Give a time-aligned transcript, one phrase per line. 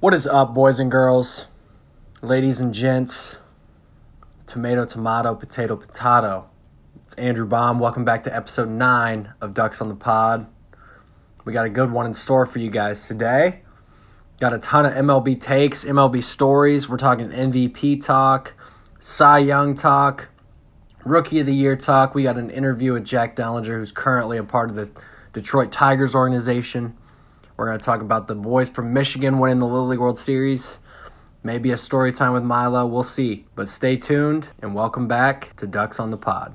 [0.00, 1.48] What is up, boys and girls,
[2.22, 3.40] ladies and gents,
[4.46, 6.48] tomato, tomato, potato, potato?
[7.04, 7.80] It's Andrew Baum.
[7.80, 10.46] Welcome back to episode 9 of Ducks on the Pod.
[11.44, 13.62] We got a good one in store for you guys today.
[14.38, 16.88] Got a ton of MLB takes, MLB stories.
[16.88, 18.54] We're talking MVP talk,
[19.00, 20.28] Cy Young talk,
[21.04, 22.14] Rookie of the Year talk.
[22.14, 24.92] We got an interview with Jack Dellinger, who's currently a part of the
[25.32, 26.96] Detroit Tigers organization.
[27.58, 30.78] We're going to talk about the boys from Michigan winning the Little League World Series.
[31.42, 32.86] Maybe a story time with Milo.
[32.86, 33.46] We'll see.
[33.56, 36.54] But stay tuned and welcome back to Ducks on the Pod.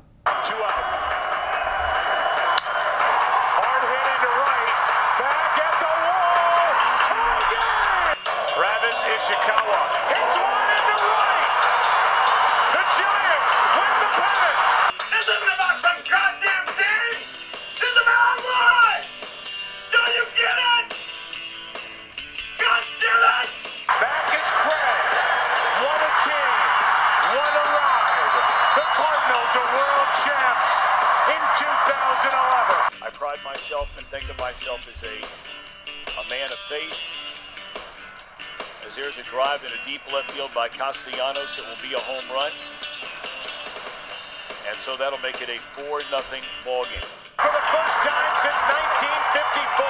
[41.34, 42.52] Castellanos, it will be a home run.
[44.70, 47.02] And so that'll make it a 4 nothing ball game.
[47.02, 49.86] For the first time since 1954,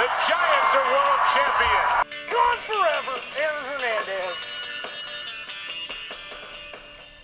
[0.00, 1.84] the Giants are world champion.
[2.30, 4.36] Gone forever, Aaron Hernandez.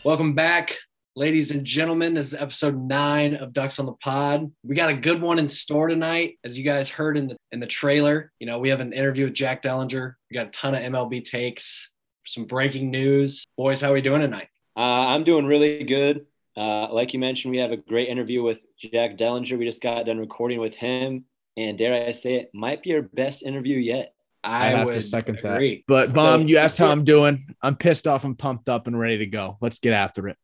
[0.04, 0.76] Welcome back,
[1.16, 2.14] ladies and gentlemen.
[2.14, 4.52] This is episode nine of Ducks on the Pod.
[4.62, 7.60] We got a good one in store tonight, as you guys heard in the in
[7.60, 8.30] the trailer.
[8.40, 10.14] You know, we have an interview with Jack Dellinger.
[10.30, 11.92] We got a ton of MLB takes,
[12.28, 13.46] some breaking news.
[13.56, 14.48] Boys, how are we doing tonight?
[14.76, 16.26] Uh, I'm doing really good.
[16.56, 19.58] Uh, like you mentioned, we have a great interview with Jack Dellinger.
[19.58, 21.24] We just got done recording with him,
[21.56, 24.14] and dare I say it, might be our best interview yet.
[24.44, 25.76] I, I have to second agree.
[25.76, 25.82] that.
[25.88, 27.54] But Baum, So- you asked how I'm doing.
[27.62, 29.56] I'm pissed off I'm pumped up and ready to go.
[29.60, 30.36] Let's get after it.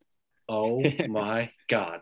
[0.49, 2.01] Oh my god.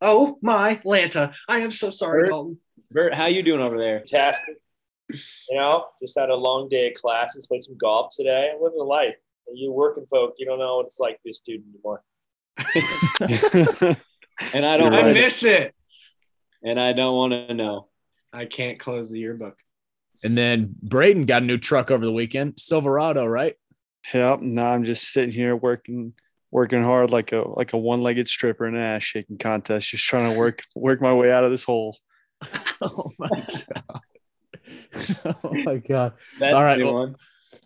[0.00, 1.34] Oh my Lanta.
[1.48, 2.30] I am so sorry, Bert?
[2.30, 2.58] Dalton.
[2.90, 3.98] Bert, how you doing over there?
[4.00, 4.56] fantastic.
[5.10, 8.52] You know, just had a long day of classes, played some golf today.
[8.54, 9.16] I'm living life.
[9.52, 12.02] You working folk, you don't know what it's like to be a student anymore.
[14.54, 15.74] And I don't I want miss it.
[16.62, 17.88] and I don't want to know.
[18.32, 19.56] I can't close the yearbook.
[20.22, 23.56] And then Braden got a new truck over the weekend, Silverado, right?
[24.14, 24.40] Yep.
[24.42, 26.14] Now I'm just sitting here working
[26.50, 30.04] working hard like a like a one legged stripper in an ass shaking contest, just
[30.04, 31.98] trying to work work my way out of this hole.
[32.80, 34.00] Oh my god.
[35.24, 36.14] oh my god.
[36.38, 37.16] That's All right, well- one.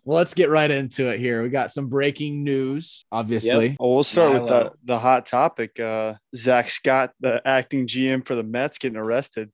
[0.05, 1.43] Well, let's get right into it here.
[1.43, 3.77] We got some breaking news, obviously.
[3.79, 5.79] Oh, we'll start with the the hot topic.
[5.79, 9.49] Uh Zack Scott, the acting GM for the Mets, getting arrested.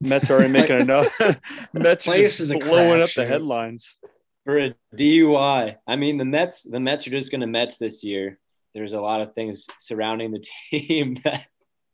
[0.00, 1.06] Mets are already making enough.
[1.72, 3.96] Mets are Place just is a blowing up the headlines.
[4.44, 5.76] For a DUI.
[5.86, 8.38] I mean, the Mets, the Mets are just going to Mets this year.
[8.74, 11.46] There's a lot of things surrounding the team that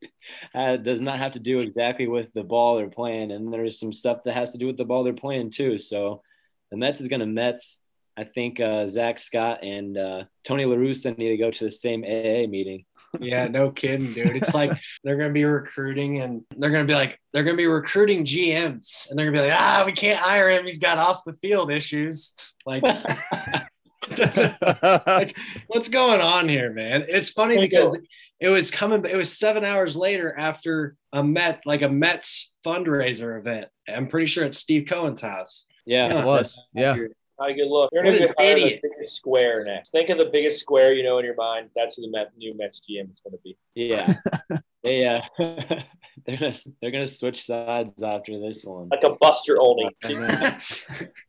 [0.54, 3.92] uh, does not have to do exactly with the ball they're playing, and there's some
[3.92, 5.78] stuff that has to do with the ball they're playing too.
[5.78, 6.22] So
[6.70, 7.78] the Mets is going to Mets.
[8.16, 12.04] I think uh, Zack Scott and uh, Tony LaRussa need to go to the same
[12.04, 12.84] AA meeting.
[13.18, 14.36] Yeah, no kidding, dude.
[14.36, 14.70] It's like
[15.02, 19.18] they're gonna be recruiting and they're gonna be like they're gonna be recruiting GMs and
[19.18, 20.64] they're gonna be like, ah, we can't hire him.
[20.64, 22.34] He's got off the field issues.
[22.64, 22.84] Like,
[25.06, 25.36] like,
[25.68, 27.04] what's going on here, man?
[27.08, 27.98] It's funny because
[28.40, 29.04] it was coming.
[29.04, 33.66] It was seven hours later after a Met, like a Mets fundraiser event.
[33.88, 35.66] I'm pretty sure it's Steve Cohen's house.
[35.86, 36.60] Yeah, It was.
[36.74, 36.96] Yeah.
[37.40, 37.88] How you good look.
[37.90, 38.80] You're What gonna an idiot.
[38.82, 39.90] the biggest square next.
[39.92, 41.70] Think of the biggest square you know in your mind.
[41.74, 43.56] That's who the Met, new Mets GM is going to be.
[43.74, 44.12] yeah,
[44.82, 45.26] yeah.
[45.38, 45.80] Uh,
[46.26, 48.88] they're gonna they're gonna switch sides after this one.
[48.90, 49.88] Like a Buster Olney.
[50.04, 50.62] Is that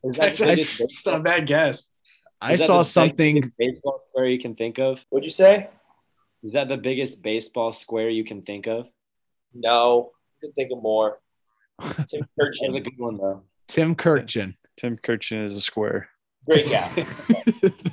[0.03, 1.89] That's biggest it's not a bad guess.
[2.41, 3.51] I saw the something.
[3.57, 5.03] baseball square you can think of.
[5.09, 5.69] What'd you say?
[6.43, 8.87] Is that the biggest baseball square you can think of?
[9.53, 10.11] No.
[10.41, 11.19] You can think of more.
[11.81, 13.43] Tim That's a good one though.
[13.67, 14.55] Tim Kurkjian.
[14.75, 16.09] Tim Kurkjian is a square.
[16.45, 17.05] Great guy.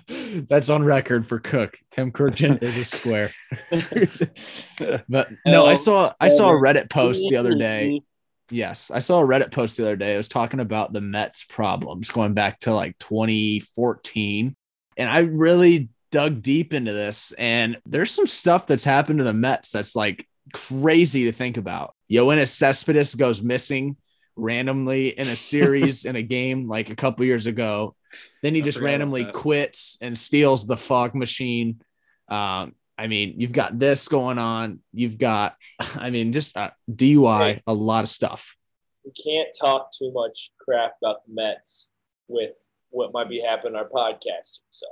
[0.48, 1.78] That's on record for Cook.
[1.90, 3.30] Tim Kurkjian is a square.
[5.08, 8.00] but no, I saw I saw a Reddit post the other day.
[8.50, 10.14] Yes, I saw a Reddit post the other day.
[10.14, 14.56] It was talking about the Mets problems going back to like 2014.
[14.96, 17.32] And I really dug deep into this.
[17.32, 21.94] And there's some stuff that's happened to the Mets that's like crazy to think about.
[22.10, 23.96] Yoenis Cespedes goes missing
[24.36, 27.94] randomly in a series in a game like a couple years ago.
[28.42, 31.82] Then he I just randomly quits and steals the fog machine.
[32.28, 34.80] Um, I mean, you've got this going on.
[34.92, 37.62] You've got, I mean, just uh, DUI, Right.
[37.66, 38.56] a lot of stuff.
[39.04, 41.88] we can't talk too much crap about the Mets
[42.26, 42.50] with
[42.90, 44.60] what might be happening on our podcast.
[44.70, 44.86] So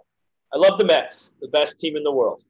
[0.54, 2.42] I love the Mets, the best team in the world.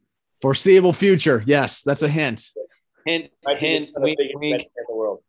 [0.42, 1.42] Foreseeable future.
[1.46, 2.50] Yes, that's a hint.
[3.06, 4.62] Hint, hint, the wink, biggest wink.
[4.62, 5.20] In the world.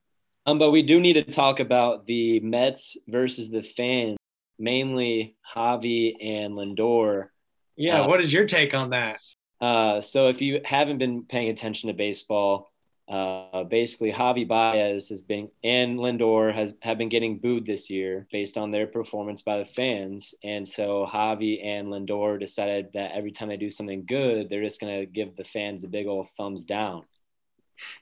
[0.45, 4.17] Um, but we do need to talk about the Mets versus the fans,
[4.59, 7.27] mainly Javi and Lindor.
[7.75, 9.21] Yeah, Uh, what is your take on that?
[9.59, 12.71] Uh, so if you haven't been paying attention to baseball,
[13.09, 18.27] uh, basically Javi Baez has been and Lindor has have been getting booed this year
[18.31, 23.31] based on their performance by the fans, and so Javi and Lindor decided that every
[23.31, 26.65] time they do something good, they're just gonna give the fans a big old thumbs
[26.65, 27.03] down,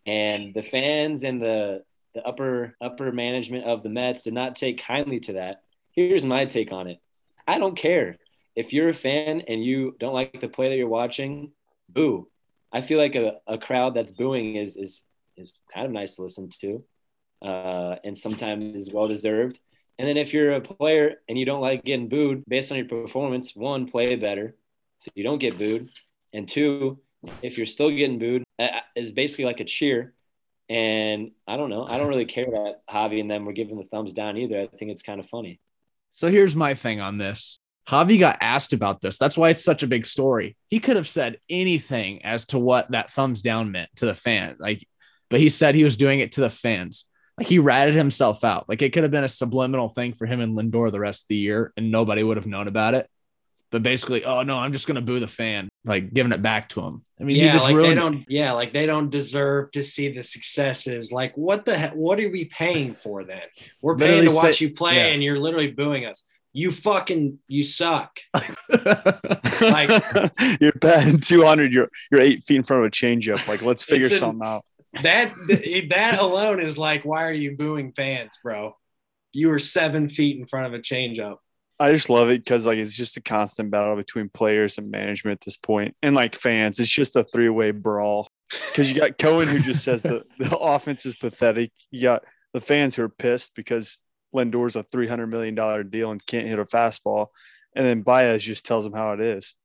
[0.07, 1.83] and the fans and the
[2.15, 5.61] the upper upper management of the Mets did not take kindly to that.
[5.91, 6.99] Here's my take on it.
[7.47, 8.17] I don't care
[8.55, 11.51] if you're a fan and you don't like the play that you're watching,
[11.89, 12.27] boo.
[12.71, 15.03] I feel like a, a crowd that's booing is is
[15.37, 16.83] is kind of nice to listen to,
[17.41, 19.59] uh, and sometimes is well deserved.
[19.97, 22.87] And then if you're a player and you don't like getting booed based on your
[22.87, 24.55] performance, one, play better
[24.97, 25.89] so you don't get booed,
[26.33, 26.99] and two,
[27.41, 30.13] if you're still getting booed, uh, is basically like a cheer.
[30.67, 31.85] And I don't know.
[31.85, 34.59] I don't really care that Javi and them were giving the thumbs down either.
[34.59, 35.59] I think it's kind of funny.
[36.13, 37.59] So here's my thing on this.
[37.87, 39.17] Javi got asked about this.
[39.17, 40.57] That's why it's such a big story.
[40.69, 44.55] He could have said anything as to what that thumbs down meant to the fan.
[44.59, 44.87] Like,
[45.29, 47.05] but he said he was doing it to the fans.
[47.37, 48.67] Like he ratted himself out.
[48.67, 51.27] Like it could have been a subliminal thing for him and Lindor the rest of
[51.29, 53.09] the year, and nobody would have known about it.
[53.71, 56.81] But basically, oh no, I'm just gonna boo the fan, like giving it back to
[56.81, 57.03] him.
[57.19, 58.23] I mean, yeah, he just like they don't.
[58.29, 61.11] Yeah, like they don't deserve to see the successes.
[61.11, 61.93] Like, what the heck?
[61.93, 63.41] What are we paying for then?
[63.81, 65.07] We're paying Literally to watch say- you play, yeah.
[65.07, 66.23] and you're literally booing us.
[66.55, 68.17] You fucking, you suck.
[68.33, 69.89] like
[70.61, 71.73] you're batting 200.
[71.73, 73.45] You're you're eight feet in front of a changeup.
[73.45, 74.63] Like, let's figure an- something out.
[75.01, 75.33] That
[75.89, 78.77] that alone is like, why are you booing fans, bro?
[79.33, 81.39] You were seven feet in front of a changeup.
[81.77, 85.41] I just love it because like it's just a constant battle between players and management
[85.41, 86.79] at this point, and like fans.
[86.79, 88.29] It's just a three way brawl.
[88.71, 91.73] Because you got Cohen who just says the, the offense is pathetic.
[91.91, 92.23] You got
[92.53, 94.04] the fans who are pissed because
[94.35, 97.27] Lindor's a three hundred million dollar deal and can't hit a fastball,
[97.75, 99.55] and then Baez just tells him how it is.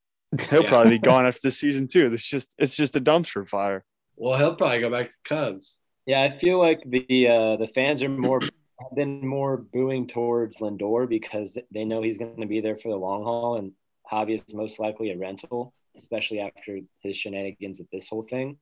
[0.48, 0.68] He'll Yeah.
[0.68, 2.12] probably be gone after this season too.
[2.12, 3.84] It's just it's just a dumpster fire.
[4.16, 5.78] Well, he'll probably go back to the Cubs.
[6.06, 8.40] Yeah, I feel like the uh, the fans are more
[8.80, 12.88] have been more booing towards Lindor because they know he's going to be there for
[12.88, 13.72] the long haul, and
[14.10, 18.56] Javi is most likely a rental, especially after his shenanigans with this whole thing.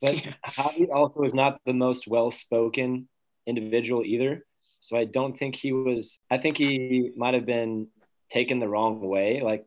[0.00, 0.14] But
[0.46, 3.08] Javi also is not the most well spoken
[3.46, 4.44] individual either,
[4.80, 6.18] so I don't think he was.
[6.30, 7.88] I think he might have been
[8.30, 9.40] taken the wrong way.
[9.42, 9.66] Like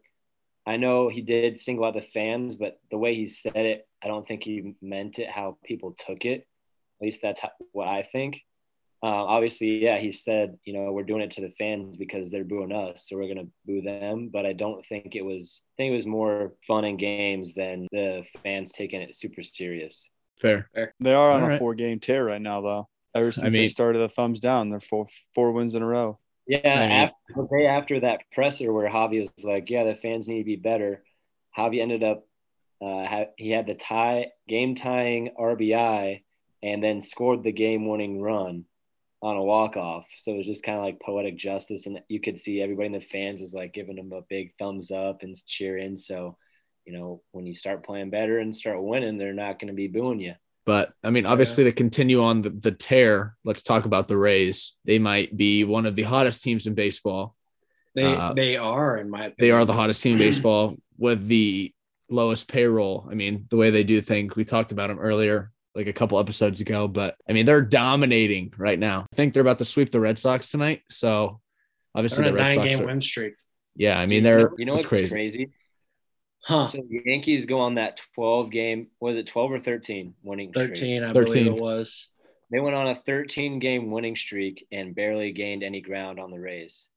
[0.66, 4.08] I know he did single out the fans, but the way he said it, I
[4.08, 6.42] don't think he meant it how people took it.
[7.02, 8.42] At least that's how, what I think.
[9.04, 12.44] Uh, obviously, yeah, he said, you know, we're doing it to the fans because they're
[12.44, 14.30] booing us, so we're gonna boo them.
[14.32, 15.64] But I don't think it was.
[15.74, 20.08] I think it was more fun and games than the fans taking it super serious.
[20.40, 20.70] Fair.
[21.00, 21.60] They are on All a right.
[21.60, 22.90] four game tear right now though.
[23.14, 26.20] Ever since mean- they started a thumbs down, they're four four wins in a row.
[26.48, 30.28] Yeah, mean- after, the day after that presser where Javi was like, "Yeah, the fans
[30.28, 31.04] need to be better,"
[31.58, 32.28] Javi ended up
[32.82, 36.24] uh, ha- he had the tie game tying RBI
[36.64, 38.66] and then scored the game winning run
[39.22, 40.08] on a walk off.
[40.18, 42.92] So it was just kind of like poetic justice, and you could see everybody in
[42.94, 45.96] the fans was like giving him a big thumbs up and cheering.
[45.98, 46.38] So
[46.86, 49.88] you know, when you start playing better and start winning, they're not going to be
[49.88, 50.34] booing you.
[50.66, 54.74] But I mean, obviously, to continue on the, the tear, let's talk about the Rays.
[54.86, 57.36] They might be one of the hottest teams in baseball.
[57.96, 59.36] They Uh, they are in my opinion.
[59.40, 61.74] They are the hottest team in baseball with the
[62.10, 63.08] lowest payroll.
[63.10, 66.20] I mean, the way they do things, we talked about them earlier, like a couple
[66.20, 66.88] episodes ago.
[66.88, 69.08] But I mean, they're dominating right now.
[69.12, 70.82] I think they're about to sweep the Red Sox tonight.
[70.90, 71.42] So
[71.96, 72.68] obviously, They're the on Red nine Sox.
[72.70, 73.34] game Are, win streak.
[73.76, 75.10] yeah, I mean, they're you know it's what's crazy.
[75.10, 75.50] crazy?
[76.44, 76.66] Huh.
[76.66, 80.70] So the Yankees go on that 12 game, was it 12 or 13 winning streak?
[80.70, 81.24] 13, I 13.
[81.24, 82.10] believe it was.
[82.52, 86.40] They went on a 13 game winning streak and barely gained any ground on the
[86.40, 86.88] Rays.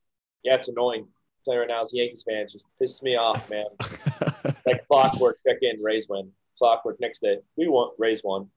[0.42, 1.06] Yeah, it's annoying.
[1.46, 3.66] I'm you right now, as a Yankees fan, it just pisses me off, man.
[4.66, 6.30] like clockwork, check in, Rays win.
[6.58, 8.48] Clockwork next day, we want Rays won.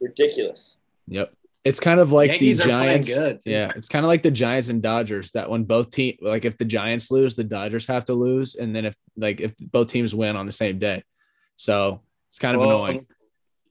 [0.00, 0.76] Ridiculous.
[1.08, 1.34] Yep.
[1.64, 3.14] It's kind of like Yankees the Giants.
[3.14, 3.40] good.
[3.46, 5.30] Yeah, it's kind of like the Giants and Dodgers.
[5.32, 8.74] That when both team, like if the Giants lose, the Dodgers have to lose, and
[8.74, 11.04] then if like if both teams win on the same day,
[11.56, 12.00] so
[12.30, 13.06] it's kind of Well, annoying.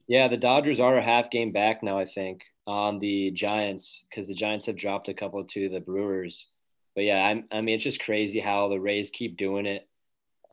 [0.07, 4.27] Yeah, the Dodgers are a half game back now, I think, on the Giants because
[4.27, 6.47] the Giants have dropped a couple to the Brewers.
[6.95, 9.87] But yeah, I'm, I mean, it's just crazy how the Rays keep doing it,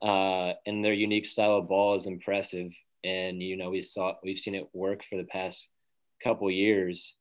[0.03, 2.73] uh, and their unique style of ball is impressive.
[3.05, 5.69] And you know, we saw we've seen it work for the past
[6.23, 7.15] couple years.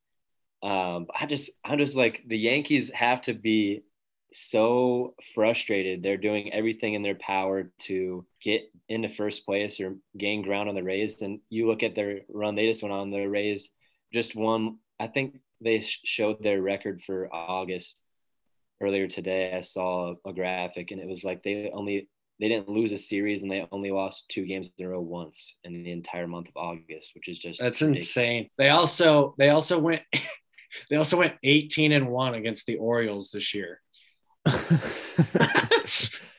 [0.64, 3.84] Um, I just, I'm just like the Yankees have to be
[4.34, 6.04] so frustrated.
[6.04, 10.76] They're doing everything in their power to get into first place or gain ground on
[10.76, 11.22] the Rays.
[11.22, 13.12] And you look at their run they just went on.
[13.12, 13.70] The Rays
[14.14, 14.78] just won.
[15.00, 18.02] I think they sh- showed their record for August
[18.82, 19.54] earlier today.
[19.54, 22.10] I saw a graphic, and it was like they only
[22.40, 25.56] they didn't lose a series, and they only lost two games in a row once
[25.64, 28.10] in the entire month of August, which is just That's ridiculous.
[28.10, 28.50] insane.
[28.58, 30.04] They also they also went
[30.90, 33.82] they also went 18 and 1 against the Orioles this year.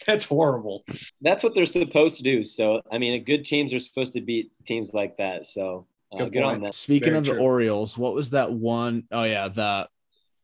[0.06, 0.84] That's horrible.
[1.20, 2.42] That's what they're supposed to do.
[2.44, 5.44] So I mean, good teams are supposed to beat teams like that.
[5.46, 6.62] So uh, Good good, on point.
[6.62, 6.72] them.
[6.72, 7.38] Speaking Very of the.
[7.38, 9.88] Orioles, what was that one oh yeah, the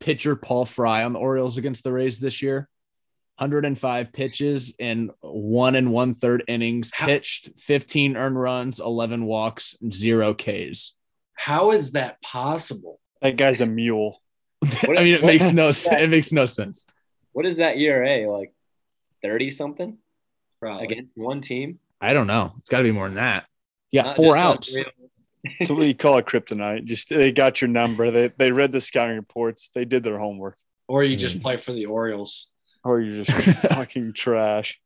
[0.01, 2.69] pitcher Paul Fry on the Orioles against the Rays this year?
[3.39, 9.75] 105 pitches in one and one third innings, How- pitched 15 earned runs, 11 walks,
[9.91, 10.93] zero Ks.
[11.35, 13.01] How is that possible?
[13.25, 14.21] That guy's a mule.
[14.63, 16.01] I mean, it makes no sense.
[16.01, 16.87] It makes no sense.
[17.33, 18.53] What is that ERA like?
[19.23, 19.97] Thirty something
[20.61, 20.85] Probably.
[20.85, 21.79] against one team.
[22.01, 22.53] I don't know.
[22.59, 23.47] It's got to be more than that.
[23.91, 24.73] Yeah, Not four outs.
[24.75, 24.91] unreal.
[25.59, 26.85] That's what you call a kryptonite.
[26.85, 28.11] Just they got your number.
[28.11, 29.71] They they read the scouting reports.
[29.75, 30.57] They did their homework.
[30.87, 32.51] Or you just play for the Orioles.
[32.85, 34.79] Or you're just fucking trash.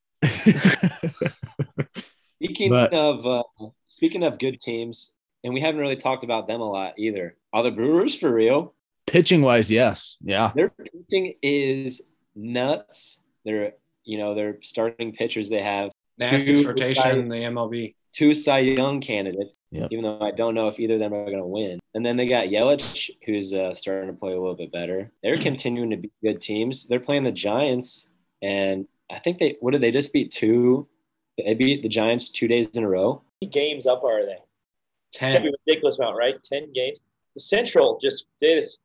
[2.36, 3.42] Speaking But- of uh,
[3.88, 5.10] speaking of good teams,
[5.44, 7.36] and we haven't really talked about them a lot either.
[7.52, 8.74] Are the Brewers for real?
[9.06, 10.16] Pitching wise, yes.
[10.20, 10.52] Yeah.
[10.54, 12.02] Their pitching is
[12.34, 13.20] nuts.
[13.44, 13.72] They're
[14.04, 15.48] you know their starting pitchers.
[15.50, 17.94] They have Nastiest rotation Cy- in the MLB.
[18.12, 19.56] two Cy Young candidates.
[19.70, 19.88] Yep.
[19.92, 21.78] Even though I don't know if either of them are going to win.
[21.94, 25.10] And then they got Yelich, who's uh, starting to play a little bit better.
[25.22, 26.86] They're continuing to be good teams.
[26.86, 28.08] They're playing the Giants,
[28.42, 30.86] and I think they what did they just beat two?
[31.38, 33.12] They beat the Giants two days in a row.
[33.14, 34.38] How many games up are they?
[35.14, 35.42] Can't 10.
[35.42, 36.42] be a ridiculous amount, right?
[36.42, 37.00] Ten games.
[37.34, 38.80] The Central just they just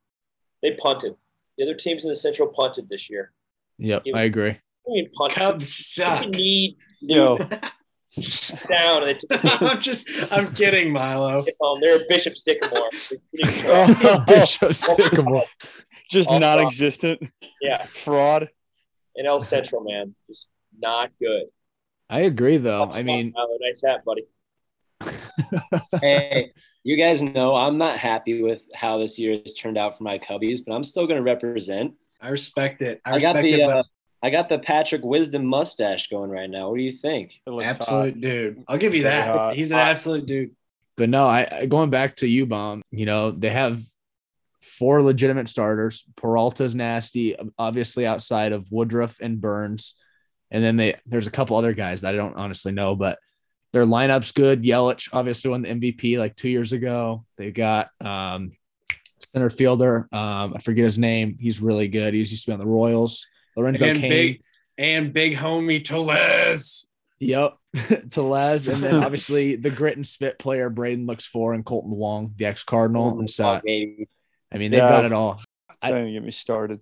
[0.61, 1.15] they punted.
[1.57, 3.31] The other teams in the Central punted this year.
[3.77, 4.03] Yep.
[4.15, 4.51] I agree.
[4.51, 5.37] I mean, punted.
[5.37, 6.29] Cubs They suck.
[6.29, 7.37] need Yo,
[8.69, 9.03] down.
[9.03, 11.45] And they took the I'm just I'm kidding, Milo.
[11.59, 11.79] home.
[11.81, 12.89] They're Bishop Sycamore.
[13.09, 14.25] They're pretty trash.
[14.27, 15.43] Bishop Sycamore.
[16.09, 17.29] just All non-existent
[17.61, 18.49] yeah, fraud.
[19.15, 21.43] and NL Central, man, just not good.
[22.09, 22.91] I agree, though.
[22.91, 24.23] I mean, Tyler, nice hat, buddy.
[26.01, 26.51] hey,
[26.83, 30.17] you guys know I'm not happy with how this year has turned out for my
[30.19, 31.93] Cubbies, but I'm still going to represent.
[32.21, 33.01] I respect it.
[33.05, 33.83] I I, got the it, uh,
[34.21, 36.69] I got the Patrick Wisdom mustache going right now.
[36.69, 37.31] What do you think?
[37.31, 38.63] It but looks absolute dude.
[38.67, 39.27] I'll give you that.
[39.27, 39.55] hot.
[39.55, 39.89] He's an Hot.
[39.89, 40.51] absolute dude.
[40.95, 43.81] but no, I I- going back to U Baum, you know, they have
[44.61, 46.03] four legitimate starters.
[46.15, 49.95] Peralta's nasty, obviously outside of Woodruff and Burnes.
[50.51, 53.19] And then they there's a couple other guys that I don't honestly know, but
[53.73, 54.63] their lineup's good.
[54.63, 57.25] Yelich obviously won the MVP like two years ago.
[57.37, 58.53] They got um
[59.33, 60.07] center fielder.
[60.11, 61.37] Um, I forget his name.
[61.39, 62.13] He's really good.
[62.13, 63.25] He used to be on the Royals.
[63.57, 64.09] Lorenzo and Cain.
[64.09, 64.41] big
[64.77, 66.85] and big homie Tellez.
[67.19, 67.57] Yep.
[68.11, 68.67] to Les.
[68.67, 72.45] And then obviously the grit and spit player Braden looks for and Kolten Wong, the
[72.45, 73.19] ex Cardinal.
[73.19, 74.07] And so I mean
[74.51, 74.89] they've Yeah.
[74.89, 75.41] got it all.
[75.81, 76.79] I- Don't even get me started.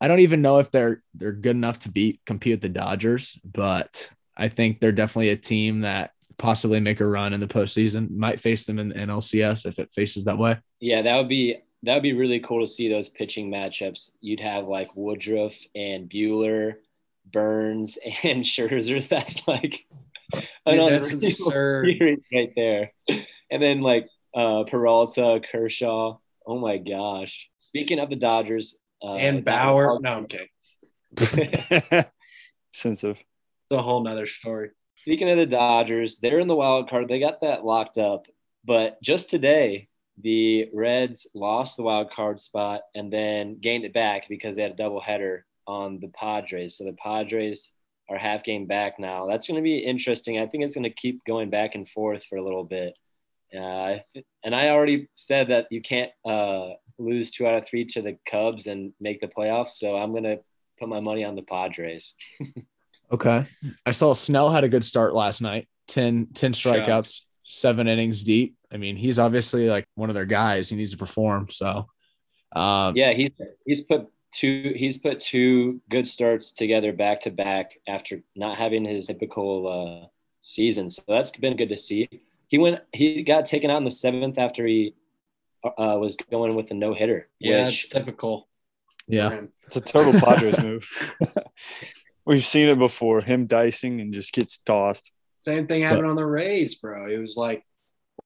[0.00, 3.36] I don't even know if they're they're good enough to beat compete with the Dodgers,
[3.44, 8.10] but I think they're definitely a team that possibly make a run in the postseason.
[8.10, 10.56] Might face them in the NLCS if it faces that way.
[10.80, 14.10] Yeah, that would be that would be really cool to see those pitching matchups.
[14.20, 16.74] You'd have like Woodruff and Buehler,
[17.32, 19.06] Burnes and Scherzer.
[19.08, 19.84] That's like
[20.66, 21.86] an Dude, that's absurd.
[21.98, 22.92] series right there.
[23.50, 26.18] And then like uh, Peralta, Kershaw.
[26.46, 27.48] Oh my gosh!
[27.60, 29.92] Speaking of the Dodgers uh, and that Bauer.
[29.94, 30.48] was- No, I'm kidding.
[32.72, 33.18] Sensitive.
[33.18, 34.70] It's a whole nother story.
[35.08, 37.08] Speaking of the Dodgers, they're in the wild card.
[37.08, 38.26] They got that locked up.
[38.62, 39.88] But just today,
[40.20, 44.72] the Reds lost the wild card spot and then gained it back because they had
[44.72, 46.76] a doubleheader on the Padres.
[46.76, 47.70] So the Padres
[48.10, 49.26] are half game back now.
[49.26, 50.38] That's going to be interesting.
[50.38, 52.92] I think it's going to keep going back and forth for a little bit.
[53.58, 54.00] Uh,
[54.44, 58.18] and I already said that you can't uh, lose two out of three to the
[58.30, 59.78] Cubs and make the playoffs.
[59.78, 60.40] So I'm going to
[60.78, 62.14] put my money on the Padres.
[63.12, 63.46] Okay.
[63.86, 65.68] I saw Snell had a good start last night.
[65.88, 68.56] 10, 10 strikeouts, seven innings deep.
[68.70, 70.68] I mean, he's obviously like one of their guys.
[70.68, 71.48] He needs to perform.
[71.50, 71.86] So
[72.52, 73.30] um Yeah, he's
[73.64, 78.84] he's put two he's put two good starts together back to back after not having
[78.84, 80.06] his typical uh,
[80.40, 80.88] season.
[80.88, 82.08] So that's been good to see.
[82.48, 84.94] He went he got taken out in the seventh after he
[85.64, 87.28] uh, was going with the no hitter.
[87.38, 88.48] Yeah, which it's typical.
[89.06, 89.30] yeah.
[89.30, 89.48] for.
[89.64, 90.88] It's a total Padres move.
[92.28, 93.22] We've seen it before.
[93.22, 95.12] Him dicing and just gets tossed.
[95.40, 97.08] Same thing happened on the Rays, bro.
[97.08, 97.64] It was like,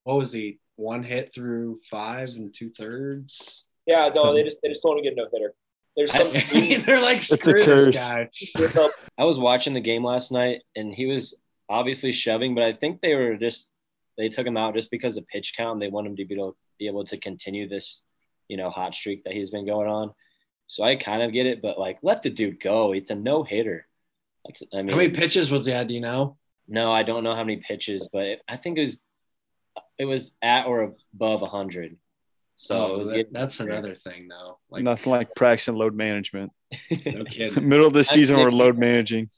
[0.02, 0.58] what was he?
[0.74, 3.62] One hit through five and two thirds.
[3.86, 5.54] Yeah, no, they um, just they just don't want to get no hitter.
[5.96, 6.32] There's some
[6.84, 7.94] they're like, It's a screw curse.
[7.94, 8.88] this guy.
[9.18, 13.02] I was watching the game last night, and he was obviously shoving, but I think
[13.02, 13.70] they were just
[14.18, 15.74] they took him out just because of pitch count.
[15.74, 18.02] And they want him to be able, be able to continue this,
[18.48, 20.12] you know, hot streak that he's been going on.
[20.66, 22.92] So I kind of get it, but like, let the dude go.
[22.92, 23.86] It's a no hitter.
[24.44, 25.88] That's I mean, How many pitches was he at?
[25.88, 26.36] Do you know?
[26.68, 28.96] no, I don't know how many pitches, but it, I think it was
[29.98, 31.96] it was at or above hundred.
[32.56, 34.58] So Oh, was that- getting that's another thing, though.
[34.70, 36.52] Like, Nothing like practicing load management.
[36.90, 37.68] no kidding.
[37.68, 39.30] Middle of the season, we're load managing.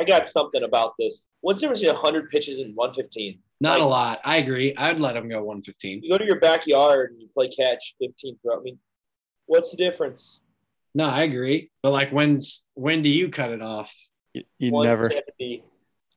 [0.00, 1.26] I got something about this.
[1.40, 3.38] What's the difference between 100 pitches and 115?
[3.60, 4.20] Not a lot.
[4.24, 4.74] I agree.
[4.76, 6.02] I'd let him go 115.
[6.02, 8.58] You go to your backyard and you play catch 15 throw.
[8.58, 8.78] I mean,
[9.46, 10.40] what's the difference?
[10.94, 11.70] No, I agree.
[11.82, 13.92] But like, when's when do you cut it off?
[14.34, 15.04] You, you never.
[15.04, 15.64] 170.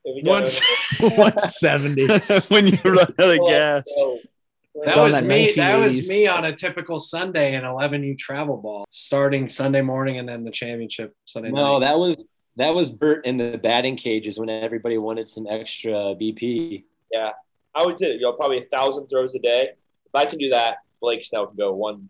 [0.05, 0.62] If you got Once
[1.00, 2.08] 170.
[2.50, 3.84] when you run out of Well, gas.
[4.84, 5.53] that was me.
[5.55, 10.27] That was me on a typical Sunday in 11U travel ball, starting Sunday morning and
[10.27, 11.62] then the championship Sunday no, night.
[11.62, 12.25] No, that was
[12.58, 16.84] that was Bert in the batting cages when everybody wanted some extra BP.
[17.12, 17.32] Yeah,
[17.74, 19.70] I would do you know, probably a thousand throws a day.
[20.05, 22.10] If I can do that, Blake Snell can go one,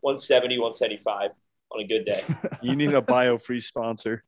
[0.00, 1.30] 170, 175
[1.70, 2.22] on a good day.
[2.62, 4.24] You need a Biofreeze sponsor.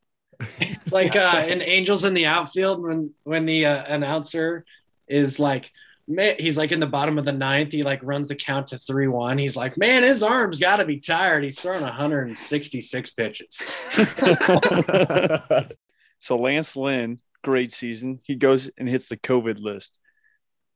[0.61, 4.65] It's like uh, in Angels in the outfield when when the uh, announcer
[5.09, 5.71] is like,
[6.07, 7.73] man, he's like in the bottom of the ninth.
[7.73, 9.39] He like runs the count to three one.
[9.39, 11.45] He's like, man, his arms got to be tired.
[11.45, 13.63] He's throwing 166 pitches.
[16.19, 18.21] so Lance Lynn, great season.
[18.23, 19.99] He goes and hits the COVID list.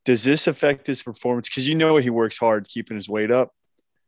[0.05, 1.49] Does this affect his performance?
[1.49, 3.55] Because you know he works hard keeping his weight up.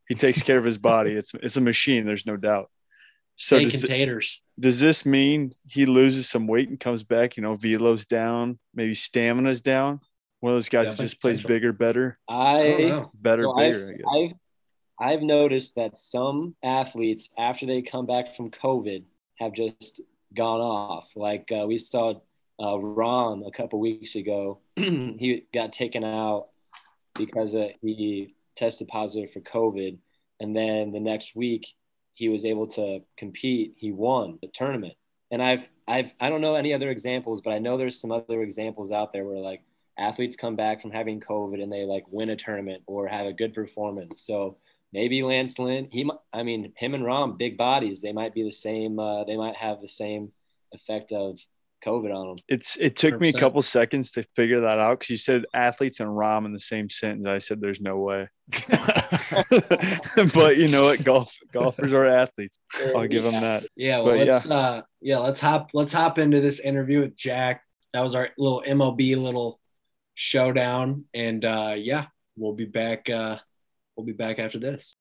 [0.09, 1.13] He takes care of his body.
[1.13, 2.05] It's it's a machine.
[2.05, 2.71] There's no doubt.
[3.37, 4.43] So Bacon does, it- taters.
[4.59, 7.37] does this mean he loses some weight and comes back?
[7.37, 10.01] You know, velo's down, maybe stamina's down.
[10.41, 11.55] One of those guys that Definitely just plays potential.
[11.57, 13.11] bigger, better, I don't know.
[13.15, 13.79] better, so bigger.
[13.79, 14.05] I've, I guess.
[14.15, 14.33] I've
[15.15, 19.05] I've noticed that some athletes after they come back from COVID
[19.41, 20.01] have just
[20.35, 21.11] gone off.
[21.17, 22.11] Like uh, we saw
[22.61, 24.61] uh, Rahm a couple weeks ago.
[24.77, 26.49] he got taken out
[27.15, 29.97] because uh, he tested positive for COVID,
[30.41, 31.67] and then the next week
[32.15, 33.75] he was able to compete.
[33.77, 34.95] He won the tournament,
[35.31, 38.43] and I've I've I don't know any other examples, but I know there's some other
[38.43, 39.63] examples out there where like
[39.99, 43.33] athletes come back from having COVID and they like win a tournament or have a
[43.33, 44.21] good performance.
[44.21, 44.57] So
[44.93, 48.53] maybe Lance Lynn, he, I mean, him and Rahm, big bodies, they might be the
[48.53, 48.99] same.
[48.99, 50.33] Uh, they might have the same
[50.73, 51.39] effect of
[51.85, 52.37] COVID on them.
[52.49, 56.01] It's it took me a couple seconds to figure that out because you said athletes
[56.01, 57.27] and Rahm in the same sentence.
[57.27, 58.29] I said there's no way.
[60.35, 61.05] but you know what?
[61.05, 62.59] Golf golfers are athletes.
[62.95, 63.67] I'll give them that.
[63.77, 67.63] Yeah, well, But, let's uh yeah, let's hop let's hop into this interview with Jack.
[67.93, 69.61] That was our little MLB little
[70.15, 73.39] showdown and uh yeah, we'll be back uh
[73.97, 74.95] we'll be back after this.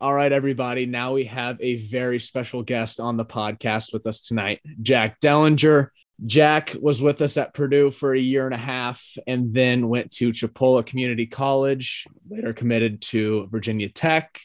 [0.00, 0.86] All right, everybody.
[0.86, 5.90] Now we have a very special guest on the podcast with us tonight, Jack Dellinger.
[6.26, 10.10] Jack was with us at Purdue for a year and a half and then went
[10.12, 14.40] to Chipola Community College, later committed to Virginia Tech,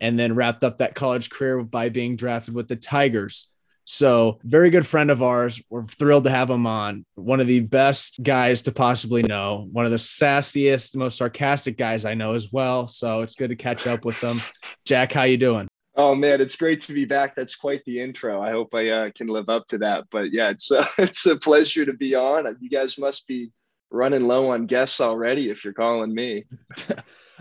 [0.00, 3.48] and then wrapped up that college career by being drafted with the Tigers.
[3.84, 5.62] So, very good friend of ours.
[5.68, 7.04] We're thrilled to have him on.
[7.14, 12.04] One of the best guys to possibly know, one of the sassiest, most sarcastic guys
[12.04, 12.88] I know as well.
[12.88, 14.40] So, it's good to catch up with them.
[14.84, 15.68] Jack, how you doing?
[15.96, 17.36] Oh man, it's great to be back.
[17.36, 18.42] That's quite the intro.
[18.42, 20.04] I hope I uh, can live up to that.
[20.10, 22.56] But yeah, it's it's a pleasure to be on.
[22.60, 23.50] You guys must be
[23.94, 26.44] running low on guests already if you're calling me.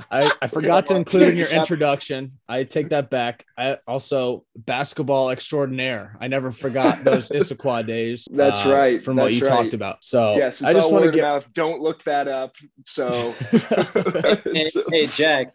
[0.10, 2.40] I, I forgot to include in your introduction.
[2.48, 3.46] I take that back.
[3.58, 6.18] I also basketball extraordinaire.
[6.20, 8.28] I never forgot those Issaquah days.
[8.32, 9.02] uh, That's right.
[9.04, 9.50] From what you right.
[9.50, 10.04] talked about.
[10.04, 11.54] So yes, it's I just want to word get of mouth.
[11.54, 12.56] Don't look that up.
[12.86, 15.54] So, Hey, hey, Jack,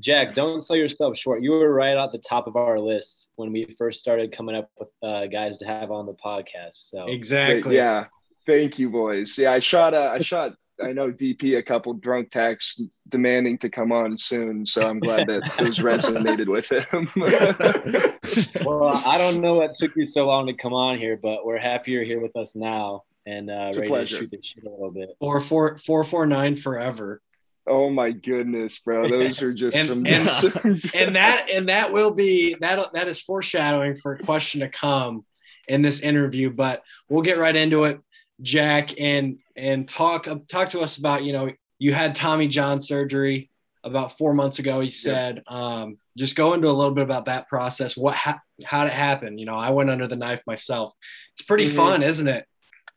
[0.00, 1.42] Jack, don't sell yourself short.
[1.42, 4.68] You were right at the top of our list when we first started coming up
[4.78, 6.90] with uh, guys to have on the podcast.
[6.90, 7.76] So Exactly.
[7.76, 8.06] yeah.
[8.46, 9.36] Thank you, boys.
[9.38, 9.94] Yeah, I shot.
[9.94, 10.54] Uh, I shot.
[10.82, 14.66] I know DP a couple drunk texts demanding to come on soon.
[14.66, 17.08] So I'm glad that those resonated with him.
[18.64, 21.58] well, I don't know what took you so long to come on here, but we're
[21.58, 24.64] happy you're here with us now and uh, It's a ready to shoot the shit
[24.64, 25.10] a little bit.
[25.18, 27.22] Four four four four nine forever.
[27.66, 29.08] oh my goodness, bro!
[29.08, 30.06] Those are just And- some.
[30.06, 34.60] and- some and that and that will be that that is foreshadowing for a question
[34.60, 35.24] to come
[35.68, 37.98] in this interview but we'll get right into it
[38.40, 43.50] jack and and talk talk to us about you know you had tommy john surgery
[43.84, 47.48] about four months ago he said um, just go into a little bit about that
[47.48, 50.92] process what ha- how did it happen you know i went under the knife myself
[51.32, 51.76] it's pretty Mhm.
[51.76, 52.44] fun isn't it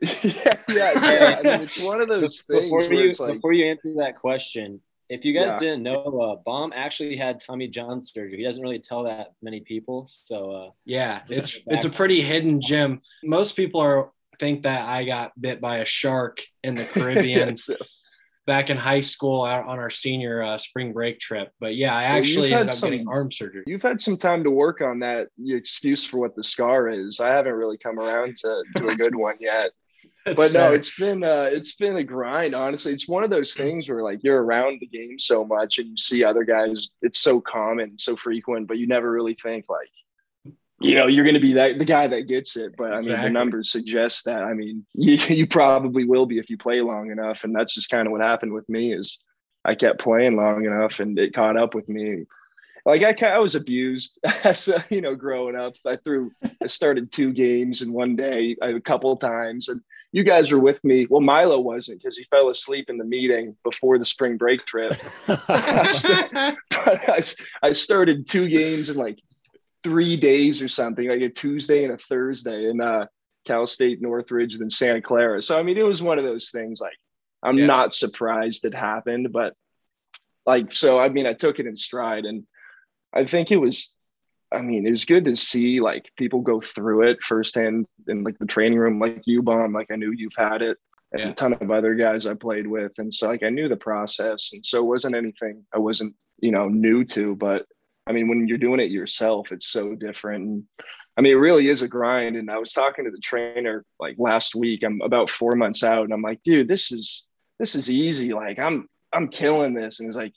[0.24, 1.36] yeah, yeah, yeah.
[1.40, 3.94] I mean, it's one of those things Before where you it's like, before you answer
[3.98, 5.60] that question, If you guys Yeah.
[5.60, 8.38] didn't know, uh, Baum actually had Tommy John surgery.
[8.38, 10.06] He doesn't really tell that many people.
[10.06, 13.02] So uh, Yeah, it's it's a pretty hidden gem.
[13.26, 17.56] Most people are think that I got bit by a shark in the Caribbean
[18.50, 21.52] back in high school on our senior uh, spring break trip.
[21.60, 23.64] But yeah, I actually had ended up getting some- arm surgery.
[23.68, 27.20] You've had some time to work on that excuse for what the scar is.
[27.20, 29.72] I haven't really come around to, to a good one yet.
[30.36, 32.54] but no, it's been uh, it's been a grind.
[32.54, 35.90] Honestly, it's one of those things where like you're around the game so much and
[35.90, 36.90] you see other guys.
[37.02, 39.90] It's so common, so frequent, but you never really think like,
[40.82, 42.76] you know, you're going to be that the guy that gets it.
[42.78, 44.44] But I mean, the numbers suggest that.
[44.44, 47.90] I mean, you, you probably will be if you play long enough, and that's just
[47.90, 48.94] kind of what happened with me.
[48.94, 49.20] Is
[49.66, 52.26] I kept playing long enough, and it caught up with me.
[52.86, 55.76] Like I, I was abused as a, you know growing up.
[55.86, 56.32] I threw,
[56.64, 60.60] I started two games in one day a couple of times, and you guys were
[60.60, 61.06] with me.
[61.10, 64.98] Well, Milo wasn't because he fell asleep in the meeting before the spring break trip.
[65.28, 67.22] but I,
[67.62, 69.20] I started two games in like
[69.84, 73.06] three days or something, like a Tuesday and a Thursday in uh,
[73.46, 75.42] Cal State Northridge, then Santa Clara.
[75.42, 76.82] So I mean, it was one of those things.
[76.82, 76.98] Like
[77.44, 77.68] I'm Yeah.
[77.68, 79.54] not surprised it happened, but
[80.46, 81.00] like so.
[81.00, 82.44] I mean, I took it in stride, and
[83.14, 83.94] I think it was.
[84.52, 88.40] I mean, it was good to see like people go through it firsthand in like
[88.40, 89.74] the training room, like you, Baum.
[89.74, 90.78] Like I knew you've had it,
[91.12, 91.30] and Yeah.
[91.30, 94.52] a ton of other guys I played with, and so like I knew the process,
[94.54, 97.36] and so it wasn't anything I wasn't you know new to.
[97.36, 97.68] But
[98.10, 100.46] I mean, when you're doing it yourself, it's so different.
[100.46, 100.64] And
[101.16, 102.36] I mean, it really is a grind.
[102.36, 104.84] And I was talking to the trainer like last week.
[104.84, 107.28] I'm about four months out, and I'm like, dude, this is
[107.60, 108.34] this is easy.
[108.34, 110.34] Like I'm I'm killing this, and he's like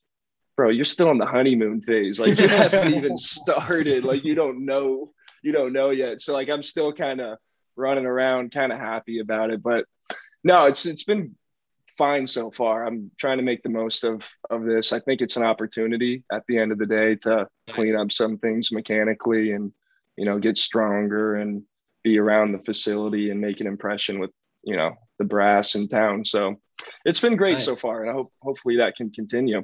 [0.56, 2.20] bro, you're still in the honeymoon phase.
[2.20, 4.04] Like you haven't even started.
[4.04, 6.20] Like you don't know, you don't know yet.
[6.20, 7.38] So like I'm still kind of
[7.76, 9.62] running around, kind of happy about it.
[9.62, 9.86] But
[10.44, 11.36] no, it's it's been
[11.96, 12.86] fine so far.
[12.86, 14.92] I'm trying to make the most of of this.
[14.92, 18.38] I think it's an opportunity at the end of the day to clean up some
[18.38, 19.72] things mechanically and
[20.16, 21.62] you know get stronger and
[22.04, 24.30] be around the facility and make an impression with
[24.62, 26.24] you know the brass in town.
[26.24, 26.56] So
[27.04, 27.64] it's been great Nice.
[27.64, 29.62] so far, and I hope hopefully that can continue.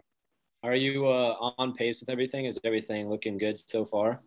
[0.63, 2.47] are you uh, on pace with everything?
[2.47, 4.21] Is everything looking good so far?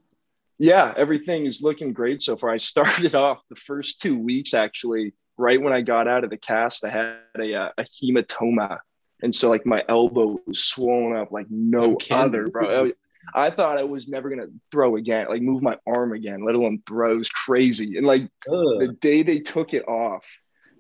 [0.60, 2.52] Yeah, everything is looking great so far.
[2.52, 6.38] I started off the first two weeks actually right when I got out of the
[6.38, 6.86] cast.
[6.86, 8.78] I had a, uh, a hematoma,
[9.22, 12.86] and so like my elbow was swollen up like no other, bro.
[12.86, 16.56] I, I thought I was never gonna throw again, like move my arm again, let
[16.56, 17.14] alone throw.
[17.14, 17.98] It was crazy.
[17.98, 20.26] And like the day they took it off,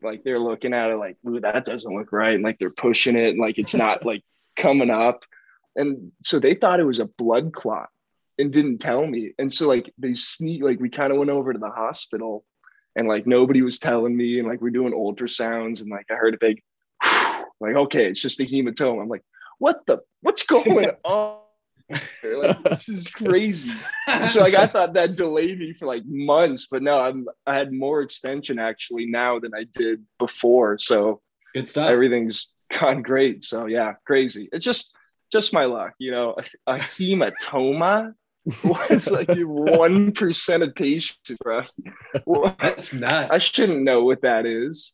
[0.03, 2.35] like they're looking at it like, ooh, that doesn't look right.
[2.35, 4.23] And like they're pushing it and like it's not like
[4.57, 5.23] coming up.
[5.75, 7.89] And so they thought it was a blood clot
[8.37, 9.33] and didn't tell me.
[9.37, 12.43] And so like they sneak like we kind of went over to the hospital
[12.95, 16.33] and like nobody was telling me and like we're doing ultrasounds and like I heard
[16.33, 16.61] a big
[17.59, 19.01] like okay, it's just a hematoma.
[19.01, 19.23] I'm like,
[19.59, 21.37] what the what's going on?
[22.23, 23.71] Like, this is crazy
[24.29, 27.71] so like I thought that delayed me for like months, but no, I'm I had
[27.71, 30.77] more extension actually now than I did before.
[30.77, 31.21] So
[31.53, 31.89] Good stuff.
[31.89, 32.49] everything's
[32.79, 33.43] gone great.
[33.43, 34.49] So yeah, crazy.
[34.51, 34.93] It's just
[35.31, 36.35] just my luck, you know.
[36.67, 38.13] A, a hematoma
[38.63, 41.63] was like one percent of patients, bro.
[42.25, 43.29] Well, That's nuts.
[43.31, 44.93] I shouldn't know what that is.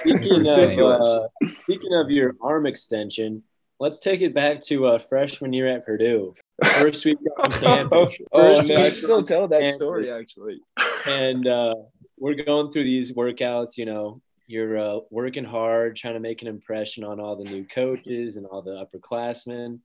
[0.00, 1.28] Speaking of, uh,
[1.62, 3.42] speaking of your arm extension,
[3.80, 6.34] let's take it back to uh, freshman year at Purdue.
[6.64, 9.74] First week on campus, oh First man, I still tell that campus.
[9.74, 10.60] story actually.
[11.04, 11.74] and uh,
[12.18, 13.76] we're going through these workouts.
[13.76, 17.64] You know, you're uh, working hard, trying to make an impression on all the new
[17.66, 19.80] coaches and all the upperclassmen.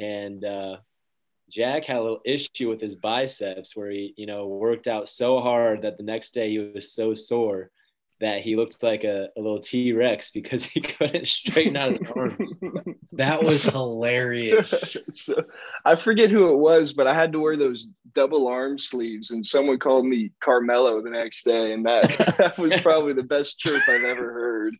[0.00, 0.76] And uh,
[1.52, 5.40] Jack had a little issue with his biceps, where he, you know, worked out so
[5.40, 7.70] hard that the next day he was so sore
[8.20, 12.08] that he looked like a, a little T Rex because he couldn't straighten out his
[12.16, 12.52] arms.
[13.12, 14.96] that was hilarious.
[15.12, 15.44] so,
[15.84, 19.44] I forget who it was, but I had to wear those double arm sleeves, and
[19.44, 23.82] someone called me Carmelo the next day, and that that was probably the best chirp
[23.88, 24.76] I've ever heard.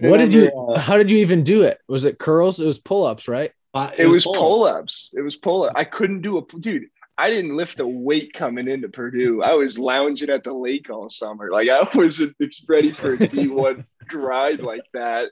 [0.00, 0.50] what did you?
[0.50, 1.78] uh, How did you even do it?
[1.88, 2.60] Was it curls?
[2.60, 3.52] It was pull ups, right?
[3.74, 4.38] Uh, It, was pull-ups.
[4.38, 5.14] pull ups.
[5.16, 5.72] It was pull up.
[5.76, 6.84] I couldn't do a dude.
[7.18, 9.42] I didn't lift a weight coming into Purdue.
[9.42, 11.50] I was lounging at the lake all summer.
[11.50, 12.34] Like I wasn't
[12.68, 15.30] ready for a D1 grind like that.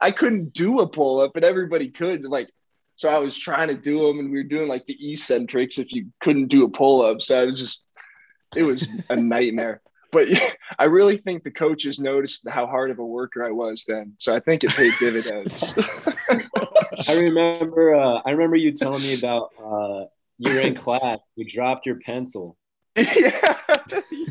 [0.00, 2.24] I couldn't do a pull up, but everybody could.
[2.24, 2.50] Like,
[2.96, 5.92] so I was trying to do them, and we were doing like the eccentrics if
[5.92, 7.22] you couldn't do a pull up.
[7.22, 7.82] So I was just,
[8.56, 9.80] it was a nightmare.
[10.14, 10.28] But
[10.78, 14.14] I really think the coaches noticed how hard of a worker I was then.
[14.18, 15.74] So I think it paid dividends.
[17.08, 17.94] I remember.
[17.94, 20.06] Uh, I remember you telling me about uh,
[20.38, 21.18] you were in class.
[21.36, 22.56] You dropped your pencil,
[22.96, 23.58] yeah,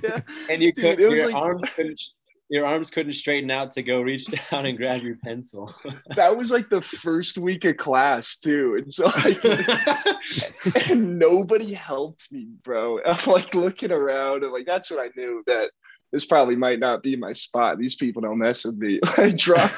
[0.01, 0.21] yeah.
[0.49, 2.01] and you Dude, could your like- arms couldn't
[2.49, 5.73] your arms couldn't straighten out to go reach down and grab your pencil.
[6.15, 9.43] that was like the first week of class too, and so like,
[10.89, 12.99] and nobody helped me, bro.
[13.03, 15.71] I'm like looking around and like that's what I knew that
[16.11, 17.79] this probably might not be my spot.
[17.79, 18.99] These people don't mess with me.
[19.17, 19.73] I dropped.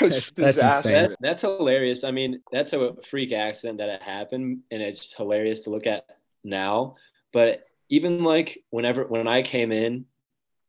[0.00, 1.10] That's- that's insane.
[1.10, 2.04] That, that's hilarious.
[2.04, 6.06] I mean, that's a freak accident that it happened, and it's hilarious to look at
[6.42, 6.96] now.
[7.32, 10.06] But even like whenever when I came in,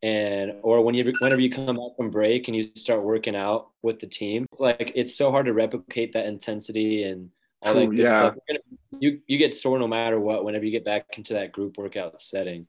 [0.04, 3.70] and or when you whenever you come back from break and you start working out
[3.82, 7.30] with the team, it's like it's so hard to replicate that intensity and
[7.62, 8.18] all that Oh, good yeah.
[8.18, 8.36] stuff.
[8.48, 11.52] You're gonna- You you get sore no matter what whenever you get back into that
[11.52, 12.68] group workout setting.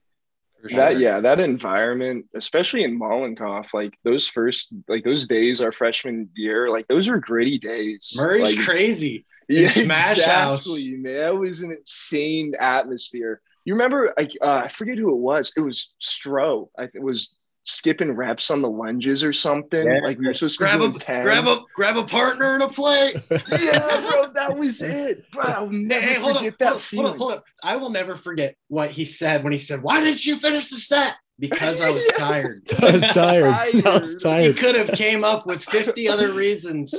[0.61, 5.73] For That yeah, that environment, especially in Mollenkopf, like those first, like those days our
[5.73, 8.13] freshman year, like those are gritty days.
[8.15, 9.25] Murray's like, crazy.
[9.49, 10.65] Yeah, Smash House.
[10.69, 11.03] man.
[11.03, 13.41] That was an insane atmosphere.
[13.65, 15.51] You remember, like, uh, I forget who it was.
[15.55, 16.69] It was Stro.
[16.77, 19.85] I it was skipping reps on the lunges or something.
[19.87, 19.99] Yeah.
[20.03, 21.23] Like we were supposed to Grab be a 10.
[21.23, 23.15] grab a grab a partner and a plate.
[23.29, 25.45] yeah, bro, that was it, bro.
[25.45, 27.13] I'll never Hey, hold up, forget hold that hold feeling.
[27.13, 27.43] up, hold up.
[27.63, 30.75] I will never forget what he said when he said, "Why didn't you finish the
[30.77, 32.59] set?" Because I was tired.
[32.81, 33.53] I was tired.
[33.53, 34.43] I was Tired.
[34.43, 36.93] He could have came up with 50 other reasons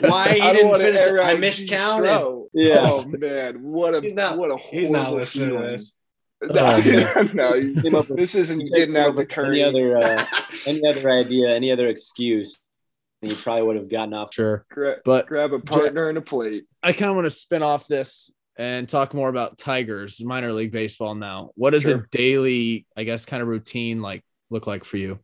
[0.00, 1.00] why he I didn't want to finish.
[1.00, 1.22] air it.
[1.24, 2.35] I miscounted.
[2.56, 2.64] Stro.
[2.64, 2.90] Yeah.
[2.90, 5.72] Oh man, what a He's not- what a He's not horrible listening to feeling.
[5.72, 5.92] this.
[6.42, 6.82] No,
[7.16, 9.54] Oh, no, you- Came up with- this isn't getting out up the with curtain.
[9.54, 10.26] Any other uh,
[10.66, 12.58] any other idea, any other excuse,
[13.22, 14.34] you probably would have gotten off.
[14.34, 14.66] Sure.
[14.70, 16.64] Gra- But grab a partner and a plate.
[16.82, 20.72] I kind of want to spin off this and talk more about Tigers minor league
[20.72, 21.50] baseball now.
[21.54, 25.18] What does a daily, I guess, kind of routine like look like for you?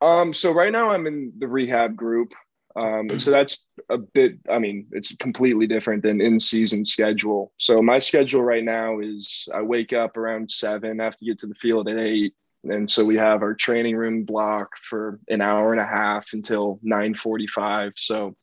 [0.00, 2.34] Um, so right now I'm in the rehab group.
[2.76, 7.52] Um, and so that's a bit, I mean, it's completely different than in season schedule.
[7.56, 11.38] So my schedule right now is I wake up around seven, I have to get
[11.38, 12.34] to the field at eight.
[12.64, 16.80] And so we have our training room block for an hour and a half until
[16.82, 17.92] 945.
[17.96, 18.34] So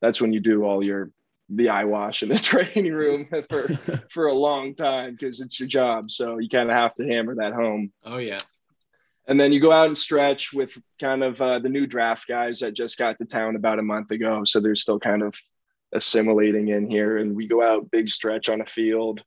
[0.00, 1.10] that's when you do all your
[1.50, 3.68] the eye wash in the training room for
[4.10, 6.10] for a long time because it's your job.
[6.10, 7.92] So you kind of have to hammer that home.
[8.04, 8.38] Oh yeah.
[9.26, 12.60] And then you go out and stretch with kind of uh, the new draft guys
[12.60, 14.44] that just got to town about a month ago.
[14.44, 15.34] So they're still kind of
[15.94, 17.18] assimilating in here.
[17.18, 19.22] And we go out big stretch on a field.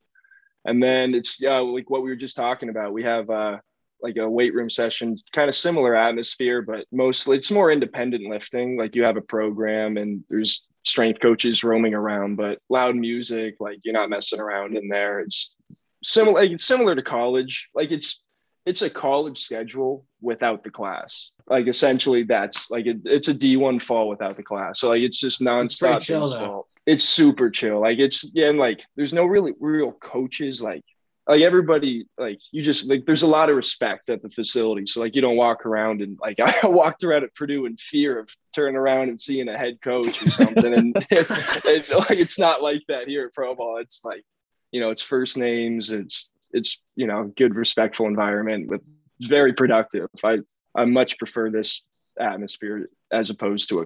[0.64, 2.92] And then it's yeah, like what we were just talking about.
[2.92, 3.58] We have uh,
[4.00, 8.76] like a weight room session, kind of similar atmosphere, but mostly it's more independent lifting.
[8.76, 13.80] Like you have a program and there's strength coaches roaming around, but loud music, like
[13.82, 15.20] you're not messing around in there.
[15.20, 15.56] It's
[16.04, 17.70] similar, like, it's similar to college.
[17.74, 18.24] Like it's
[18.68, 21.32] it's a college schedule without the class.
[21.46, 24.78] Like essentially, that's like it, it's a D one fall without the class.
[24.78, 26.66] So like it's just It's pretty nonstop though.
[26.84, 27.80] It's super chill.
[27.80, 30.62] Like it's yeah, and like there's no really real coaches.
[30.62, 30.84] Like
[31.26, 34.84] like everybody like you just like there's a lot of respect at the facility.
[34.84, 38.18] So like you don't walk around and like I walked around at Purdue in fear
[38.18, 40.74] of turning around and seeing a head coach or something.
[40.74, 43.78] and like it's not like that here at Pro Ball.
[43.78, 44.24] It's like
[44.72, 45.90] you know it's first names.
[45.90, 48.82] It's it's you know good respectful environment with
[49.20, 50.08] very productive.
[50.22, 50.38] I
[50.74, 51.84] I much prefer this
[52.20, 53.84] atmosphere as opposed to a,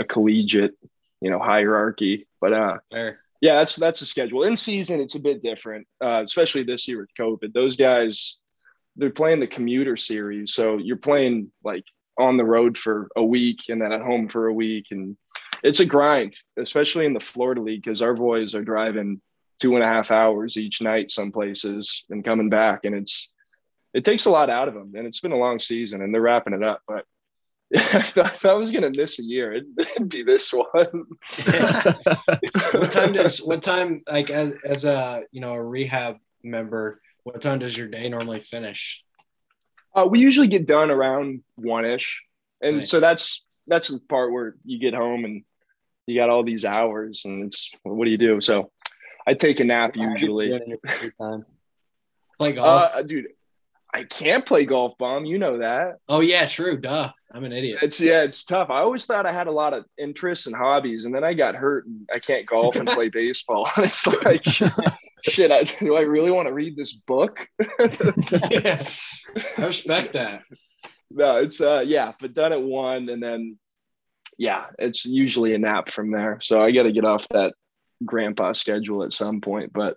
[0.00, 0.74] a collegiate
[1.20, 2.26] you know hierarchy.
[2.40, 3.20] But uh Fair.
[3.40, 4.42] yeah, that's that's the schedule.
[4.44, 7.52] In season, it's a bit different, uh, especially this year with COVID.
[7.52, 8.38] Those guys,
[8.96, 11.84] they're playing the commuter series, so you're playing like
[12.18, 15.16] on the road for a week and then at home for a week, and
[15.62, 19.20] it's a grind, especially in the Florida League because our boys are driving
[19.60, 23.30] two and a half hours each night some places and coming back, and it's
[23.94, 24.92] it takes a lot out of them.
[24.94, 27.04] And it's been a long season, and they're wrapping it up, but.
[27.70, 30.70] if I was gonna miss a year, it'd, it'd be this one.
[32.72, 37.42] what time does what time like as, as a you know a rehab member what
[37.42, 39.04] time does your day normally finish
[39.94, 42.22] Uh, we usually get done around one ish,
[42.62, 42.90] and Nice.
[42.90, 45.44] so that's that's the part where you get home and
[46.06, 48.40] you got all these hours, and it's what do you do?
[48.40, 48.70] So
[49.28, 50.48] I take a nap usually.
[50.48, 51.44] Doing it in your free time.
[52.38, 53.26] play golf Uh, dude,
[53.92, 55.24] I can't play golf, Baum.
[55.26, 55.96] You know that.
[56.08, 58.70] oh yeah true duh i'm an idiot It's yeah, it's tough.
[58.70, 61.54] I always thought I had a lot of interests and hobbies, and then I got
[61.54, 63.68] hurt and I can't golf and play baseball.
[63.76, 64.44] it's like,
[65.22, 65.52] shit.
[65.52, 67.46] I, do I really want to read this book?
[68.50, 68.82] yeah.
[69.58, 70.42] i respect that
[71.10, 73.58] no, it's uh yeah, but done at one and then
[74.38, 76.38] yeah, it's usually a nap from there.
[76.40, 77.54] So I gotta get off that
[78.04, 79.96] grandpa schedule at some point, but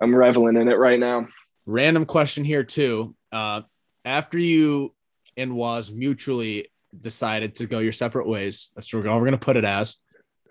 [0.00, 1.28] I'm reveling in it right now.
[1.66, 3.14] Random question here too.
[3.32, 3.62] Uh,
[4.04, 4.94] after you
[5.36, 9.56] and was mutually decided to go your separate ways, that's what we're going to put
[9.56, 9.96] it as.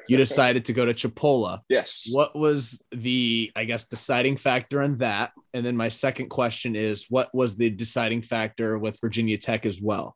[0.10, 1.60] You decided to go to Chipola.
[1.67, 2.07] Yes.
[2.12, 5.31] What was the, I guess, deciding factor in that?
[5.53, 9.81] And then my second question is, what was the deciding factor with Virginia Tech as
[9.81, 10.15] well?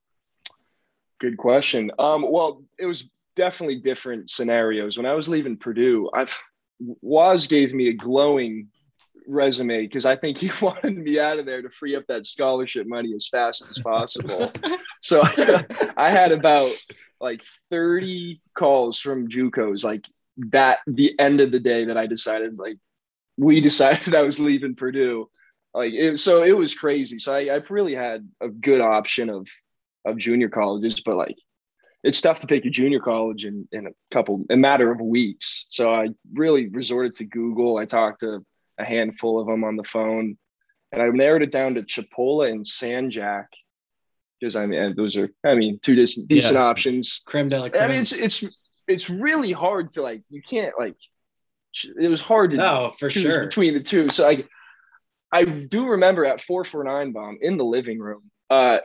[1.19, 1.91] Good question.
[1.99, 4.95] Um, well, it was definitely different scenarios.
[4.95, 6.39] When I was leaving Purdue, I've
[7.01, 8.67] Waz gave me a glowing
[9.27, 12.87] resume because I think he wanted me out of there to free up that scholarship
[12.87, 14.51] money as fast as possible.
[15.01, 15.21] so
[15.97, 16.71] I had about
[17.19, 20.05] like 30 calls from JUCOs, like
[20.51, 22.77] that the end of the day that I decided like
[23.37, 25.29] we decided I was leaving Purdue.
[25.73, 27.19] Like it, so it was crazy.
[27.19, 29.47] So I, I really had a good option of
[30.03, 31.37] of junior colleges, but like
[32.03, 35.67] it's tough to pick a junior college in, in a couple a matter of weeks.
[35.69, 37.77] So I really resorted to Google.
[37.77, 38.43] I talked to
[38.79, 40.37] a handful of them on the phone,
[40.91, 43.47] and I narrowed it down to Chipola and San Jack
[44.39, 46.63] because I mean those are I mean two decent, decent Yeah.
[46.63, 47.21] options.
[47.25, 47.83] Creme de la creme.
[47.83, 48.43] I mean it's it's
[48.87, 50.95] it's really hard to like you can't like
[51.99, 53.45] it was hard to no, for choose sure.
[53.45, 54.09] between the two.
[54.09, 54.47] So like
[55.31, 58.23] I do remember at 449 bomb in the living room.
[58.49, 58.79] Uh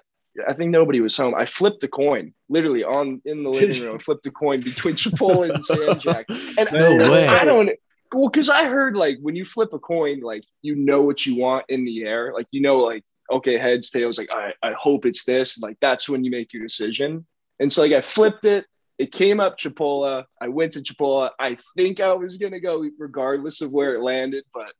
[0.47, 1.35] I think nobody was home.
[1.35, 3.99] I flipped a coin, literally on in the living room.
[3.99, 6.27] Flipped a coin between Chipola and San Jack.
[6.59, 7.27] And No way.
[7.27, 7.71] I don't
[8.13, 11.37] well, because I heard like when you flip a coin, like you know what you
[11.37, 12.33] want in the air.
[12.33, 15.59] Like you know, like okay, heads, tails, like I, I hope it's this.
[15.59, 17.27] Like that's when you make your decision.
[17.59, 18.67] And so like I flipped it.
[18.99, 20.25] It came up Chipola.
[20.41, 21.31] I went to Chipola.
[21.39, 24.73] I think I was gonna go regardless of where it landed, but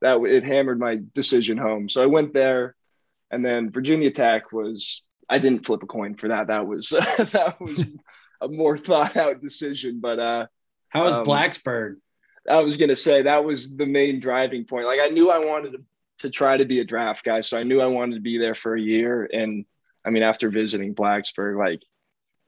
[0.00, 1.88] that it hammered my decision home.
[1.88, 2.74] So I went there,
[3.30, 5.02] and then Virginia Tech was.
[5.28, 6.48] I didn't flip a coin for that.
[6.48, 7.84] That was that was
[8.40, 10.00] a more thought out decision.
[10.00, 10.46] But uh,
[10.88, 11.96] How was um, Blacksburg?
[12.48, 14.86] I was gonna say that was the main driving point.
[14.86, 15.78] Like I knew I wanted to,
[16.18, 18.54] to try to be a draft guy, so I knew I wanted to be there
[18.54, 19.28] for a year.
[19.32, 19.64] And
[20.04, 21.82] I mean, after visiting Blacksburg, like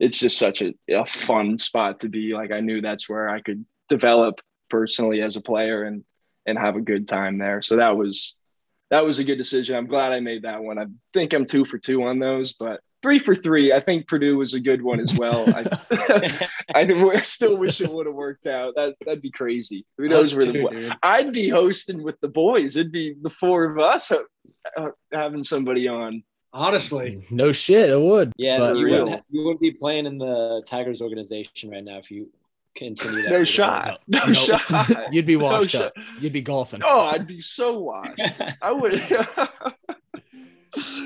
[0.00, 2.34] it's just such a, a fun spot to be.
[2.34, 6.04] Like I knew that's where I could develop personally as a player and
[6.46, 7.62] and have a good time there.
[7.62, 8.34] So that was
[8.92, 9.74] that was a good decision.
[9.74, 10.78] I'm glad I made that one.
[10.78, 13.72] I think I'm two for two on those, but three for three.
[13.72, 15.46] I think Purdue was a good one as well.
[15.48, 18.74] I, I still wish it would have worked out.
[18.76, 19.86] That that'd be crazy.
[19.96, 20.92] Who knows Us where too, the dude.
[21.02, 22.76] I'd be hosting with the boys.
[22.76, 24.18] It'd be the four of us uh,
[24.76, 26.22] uh, having somebody on.
[26.54, 28.30] Honestly, No shit, it would.
[28.36, 32.10] Yeah, But- you, wouldn't, you wouldn't be playing in the Tigers organization right now if
[32.10, 32.28] you
[32.74, 33.30] continue that.
[33.30, 34.00] No shot.
[34.06, 34.34] No, Nope.
[34.36, 35.12] shot.
[35.12, 35.82] You'd be No washed shot.
[35.86, 35.92] up.
[36.20, 36.80] You'd be golfing.
[36.84, 38.20] Oh, I'd be so washed.
[38.60, 39.02] I would.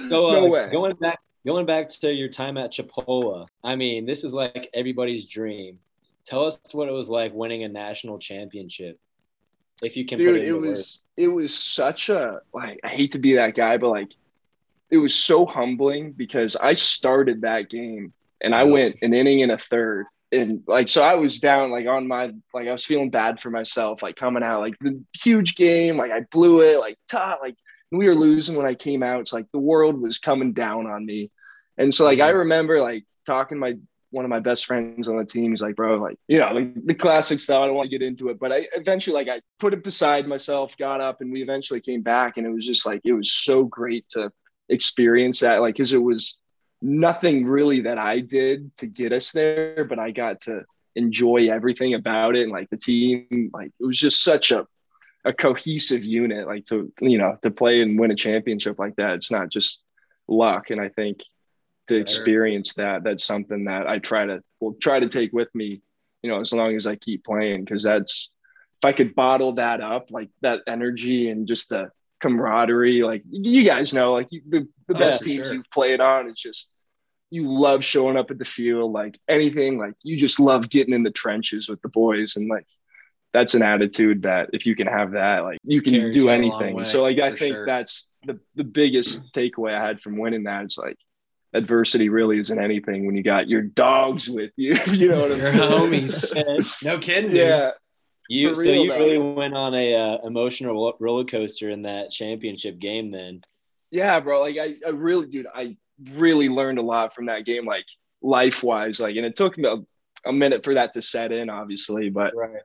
[0.08, 0.68] So uh, no way.
[0.70, 3.48] going back, going back to your time at Chipola.
[3.64, 5.80] I mean, this is like everybody's dream.
[6.24, 8.98] Tell us what it was like winning a national championship.
[9.82, 12.88] If you can, dude put it, it into was it was such a like i
[12.88, 14.08] hate to be that guy but like
[14.90, 19.52] it was so humbling because i started that game and i went an inning and
[19.52, 23.10] a third and like so i was down like on my like i was feeling
[23.10, 26.98] bad for myself like coming out like the huge game like i blew it like
[27.10, 27.56] ta like
[27.92, 31.06] we were losing when i came out it's like the world was coming down on
[31.06, 31.30] me
[31.78, 32.38] and so like i mm-hmm.
[32.38, 33.74] remember like talking to my
[34.10, 35.50] one of my best friends on the team.
[35.50, 37.60] He's like, bro, like, you know, like the classic stuff.
[37.60, 40.26] I don't want to get into it, but I eventually, like, I put it beside
[40.26, 42.36] myself, got up, and we eventually came back.
[42.36, 44.32] And it was just like, it was so great to
[44.68, 46.38] experience that, like, because it was
[46.82, 51.94] nothing really that I did to get us there, but I got to enjoy everything
[51.94, 52.42] about it.
[52.42, 54.66] And like the team, like, it was just such a,
[55.24, 59.14] a cohesive unit, like, to, you know, to play and win a championship like that.
[59.14, 59.84] It's not just
[60.28, 60.70] luck.
[60.70, 61.20] And I think,
[61.86, 65.80] to experience that that's something that i try to will try to take with me
[66.22, 68.30] you know as long as i keep playing because that's
[68.78, 73.62] if i could bottle that up like that energy and just the camaraderie like you
[73.64, 75.56] guys know like you, the, the Oh, best for teams sure.
[75.56, 76.74] you've played on it's just
[77.30, 81.02] you love showing up at the field like anything like you just love getting in
[81.02, 82.66] the trenches with the boys and like
[83.32, 86.26] that's an attitude that if you can have that like you can do you a
[86.30, 87.66] long anything way, so like i think sure.
[87.66, 90.96] that's the the biggest takeaway i had from winning that is like
[91.54, 94.76] adversity really isn't anything when you got your dogs with you.
[94.88, 95.70] You know what I'm Your saying?
[95.72, 96.74] homies.
[96.84, 97.30] no kidding.
[97.30, 97.38] dude.
[97.38, 97.70] yeah.
[98.28, 98.98] You For so you though.
[98.98, 103.10] really went on a uh, emotional roller coaster in that championship game.
[103.10, 103.42] Then
[103.90, 104.40] Yeah, bro.
[104.40, 105.76] Like I, I really, dude, I
[106.14, 107.86] really learned a lot from that game, like
[108.22, 109.00] life wise.
[109.00, 112.34] Like, and it took me a, a minute for that to set in, obviously, but
[112.34, 112.62] right.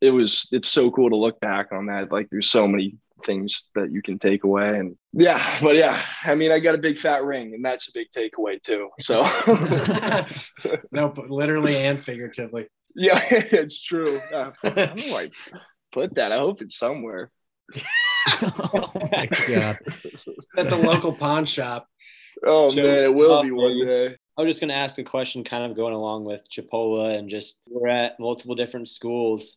[0.00, 2.10] it was, it's so cool to look back on that.
[2.12, 4.78] Like, there's so many things that you can take away.
[4.78, 7.92] And yeah, but yeah, I mean, I got a big fat ring, and that's a
[7.92, 8.90] big takeaway too.
[9.00, 9.22] So
[10.92, 12.68] no, but literally and figuratively.
[12.98, 14.20] Yeah, it's true.
[14.32, 15.30] Uh, I don't know where I
[15.92, 16.32] put that.
[16.32, 17.30] I hope it's somewhere.
[18.42, 19.78] oh my god.
[20.56, 21.86] At the local pawn shop.
[22.44, 24.16] Oh Show man, it will off, be one day.
[24.36, 27.28] I was just going to ask a question, kind of going along with Chipola, and
[27.28, 29.56] just we're at multiple different schools.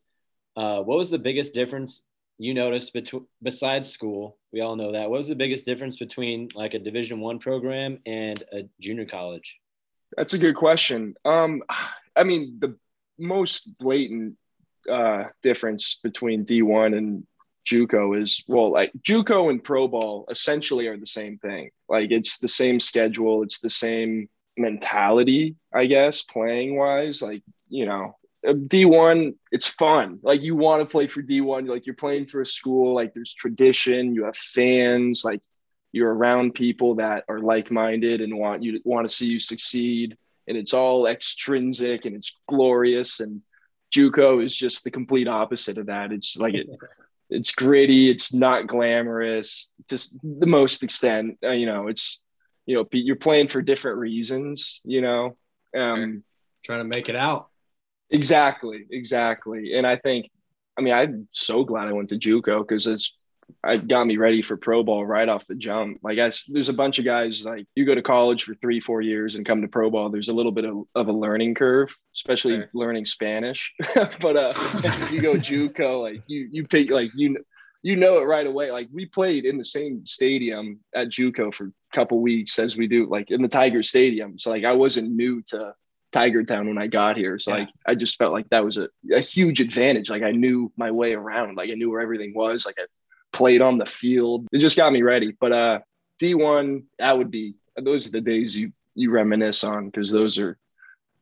[0.55, 2.03] Uh, what was the biggest difference
[2.37, 4.37] you noticed between besides school?
[4.51, 5.09] We all know that.
[5.09, 9.57] What was the biggest difference between like a Division One program and a junior college?
[10.17, 11.15] That's a good question.
[11.25, 11.63] Um,
[12.15, 12.75] I mean, the
[13.18, 14.36] most blatant
[14.89, 17.26] uh, difference between D1 and
[17.66, 21.70] JUCO is well, like JUCO and pro ball essentially are the same thing.
[21.88, 27.22] Like it's the same schedule, it's the same mentality, I guess, playing wise.
[27.22, 30.20] Like you know, D1, it's fun.
[30.24, 32.95] Like you want to play for D1, like you're playing for a school.
[32.95, 35.41] Like there's tradition, you have fans, like
[35.91, 40.18] you're around people that are like-minded and want you to want to see you succeed
[40.47, 43.41] and it's all extrinsic and it's glorious and
[43.93, 46.11] JUCO is just the complete opposite of that.
[46.11, 46.67] It's like it,
[47.29, 48.09] it's gritty.
[48.09, 49.73] It's not glamorous.
[49.89, 51.87] Just the most extent, uh, you know.
[51.87, 52.21] It's
[52.65, 54.81] you know you're playing for different reasons.
[54.85, 55.37] You know,
[55.77, 56.23] um,
[56.63, 57.49] Trying to make it out.
[58.09, 59.75] exactly, exactly.
[59.75, 60.29] And I think,
[60.77, 63.17] I mean, I'm so glad I went to JUCO because it's
[63.66, 65.99] it got me ready for pro ball right off the jump.
[66.04, 69.02] Like I, there's a bunch of guys like you go to college for three, four
[69.02, 70.10] years and come to pro ball.
[70.10, 72.70] There's a little bit of, of a learning curve, especially Sure.
[72.74, 73.74] learning Spanish.
[73.95, 74.54] but uh,
[75.12, 77.38] you go JUCO, like you you pick like you
[77.84, 78.72] you know it right away.
[78.72, 82.88] Like we played in the same stadium at JUCO for a couple weeks as we
[82.88, 84.38] do like in the Tiger Stadium.
[84.38, 85.74] So like I wasn't new to
[86.12, 87.39] Tiger Town when I got here.
[87.39, 87.60] So Yeah.
[87.62, 90.10] like I just felt like that was a, a huge advantage.
[90.10, 91.56] Like I knew my way around.
[91.56, 92.66] Like I knew where everything was.
[92.66, 92.84] Like I
[93.32, 94.47] played on the field.
[94.51, 95.36] It just got me ready.
[95.39, 95.79] But uh
[96.21, 100.57] D1, that would be those are the days you you reminisce on because those are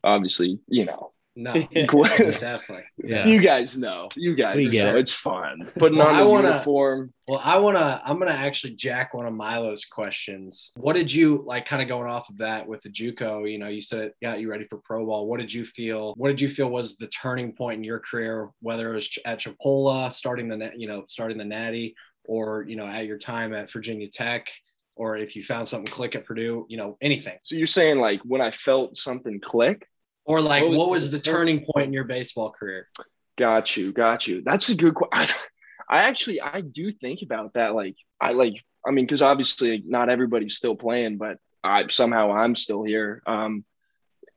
[0.02, 1.12] obviously, you know,
[1.42, 2.84] No, definitely.
[3.02, 3.26] Yeah.
[3.26, 4.08] you guys know.
[4.16, 4.96] You guys We get know.
[4.96, 5.00] it.
[5.00, 5.70] It's fun.
[5.78, 7.14] Putting Well, on I the wanna- uniform.
[7.26, 10.72] Well, I wanna I'm gonna actually jack one of Milo's questions.
[10.76, 13.50] What did you like kind of going off of that with the JUCO?
[13.50, 15.26] You know, you said it got you ready for pro ball.
[15.26, 16.12] What did you feel?
[16.16, 19.38] What did you feel was the turning point in your career, whether it was at
[19.40, 23.54] Chipola, starting the net, you know, starting the natty, or you know, at your time
[23.54, 24.48] at Virginia Tech,
[24.96, 27.38] or if you found something click at Purdue, you know, anything.
[27.42, 29.86] So you're saying like when I felt something click?
[30.30, 32.88] Or like What was what was the the turning point in your baseball career?
[33.36, 34.42] Got you, got you.
[34.44, 35.40] That's a good question.
[35.88, 37.74] I actually I do think about that.
[37.74, 38.54] Like I like
[38.86, 43.22] I mean, because obviously not everybody's still playing, but I somehow I'm still here.
[43.26, 43.64] Um,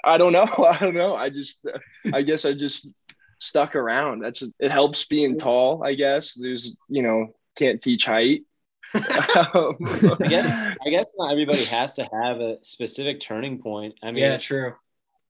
[0.03, 0.43] I don't know.
[0.67, 1.15] I don't know.
[1.15, 1.65] I just
[2.11, 2.93] I guess I just
[3.39, 4.21] stuck around.
[4.21, 5.83] That's it helps being tall.
[5.83, 8.43] I guess there's you know can't teach height.
[8.95, 13.95] Um, I guess I guess not everybody has to have a specific turning point.
[14.03, 14.75] I mean, yeah, true.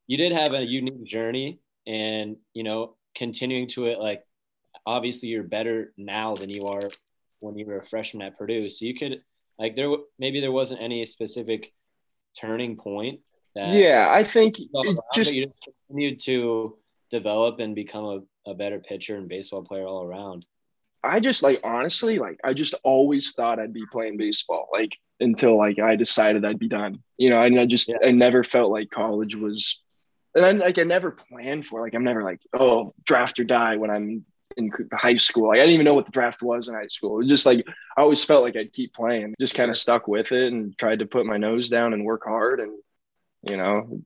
[0.08, 4.24] You did have a unique journey, and you know, continuing to it, like
[4.86, 6.82] obviously you're better now than you are
[7.40, 8.70] when you were a freshman at Purdue.
[8.70, 9.22] So you could
[9.60, 9.90] like there
[10.20, 11.74] maybe there wasn't any specific
[12.40, 13.20] turning point
[13.56, 16.78] that yeah, I think around, just you just continued to
[17.12, 20.46] develop and become a, a better pitcher and baseball player all around.
[21.04, 25.58] I just like honestly, like I just always thought I'd be playing baseball, like until
[25.58, 27.04] like I decided I'd be done.
[27.18, 27.98] You know, and I just Yeah.
[28.04, 29.83] I never felt like college was,
[30.36, 31.82] and I like I never planned for.
[31.82, 34.26] Like I'm never like oh draft or die when I'm
[34.58, 35.48] in high school.
[35.50, 37.16] Like I didn't even know what the draft was in high school.
[37.16, 37.66] It was just like
[37.98, 39.34] I always felt like I'd keep playing.
[39.40, 42.24] Just kind of stuck with it and tried to put my nose down and work
[42.26, 42.60] hard.
[42.60, 42.72] And
[43.50, 44.00] you know,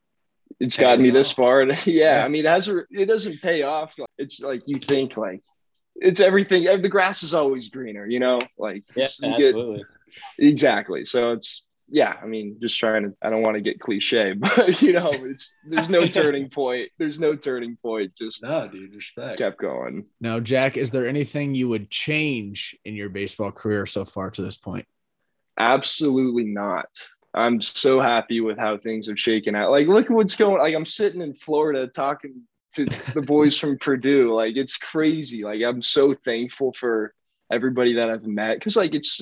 [0.59, 1.61] it's gotten me this far.
[1.61, 2.25] And yeah, Yeah.
[2.25, 3.93] I mean, it has it doesn't pay off.
[4.17, 5.41] It's like you think like
[5.95, 6.63] it's everything.
[6.81, 8.39] The grass is always greener, you know.
[8.57, 9.83] Like it's- you get- absolutely.
[10.39, 11.05] exactly.
[11.05, 12.15] So it's yeah.
[12.21, 13.13] I mean, just trying to.
[13.21, 16.89] I don't want to get cliche, but you know, it's there's no turning point.
[16.97, 18.15] There's no turning point.
[18.15, 19.37] Just No, dude, respect.
[19.37, 20.05] kept going.
[20.19, 24.41] Now, Jack, is there anything you would change in your baseball career so far to
[24.41, 24.85] this point?
[25.59, 26.87] Absolutely not.
[27.33, 29.71] I'm so happy with how things have shaken out.
[29.71, 30.59] Like, look at what's going.
[30.59, 32.41] Like, I'm sitting in Florida talking
[32.73, 34.33] to the boys from Purdue.
[34.33, 35.43] Like, it's crazy.
[35.43, 37.13] Like, I'm so thankful for
[37.51, 39.21] everybody that I've met because, like, it's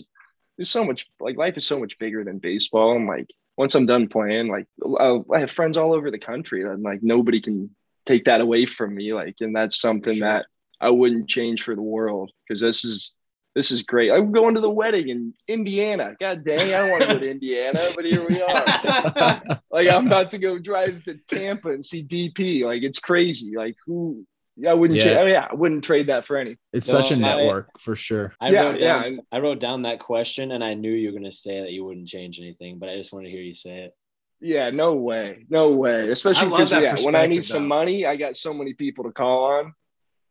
[0.58, 1.08] there's so much.
[1.20, 2.96] Like, life is so much bigger than baseball.
[2.96, 4.68] And like, once I'm done playing, like,
[5.00, 7.76] I'll, I have friends all over the country, and like, nobody can
[8.06, 9.14] take that away from me.
[9.14, 10.28] Like, and that's something Sure.
[10.28, 10.46] that
[10.80, 13.12] I wouldn't change for the world because this is
[13.56, 14.12] this is great.
[14.12, 16.14] I'm going to the wedding in Indiana.
[16.20, 19.60] God dang, I don't want to go to Indiana, but here we are.
[19.72, 22.66] like I'm about to go drive to Tampa and see DP.
[22.66, 23.54] Like it's crazy.
[23.56, 24.26] Like who?
[24.68, 25.00] I wouldn't.
[25.00, 25.12] Yeah.
[25.12, 26.56] Yeah, oh, yeah I wouldn't trade that for any.
[26.72, 28.34] It's No, such a network for sure.
[28.40, 31.10] I Yeah, wrote yeah, down and- I wrote down that question and I knew you
[31.12, 33.54] were gonna say that you wouldn't change anything, but I just wanted to hear you
[33.54, 33.96] say it.
[34.40, 36.10] Yeah, no way, no way.
[36.10, 39.12] Especially because yeah, when I need perspective, some money, I got so many people to
[39.12, 39.74] call on.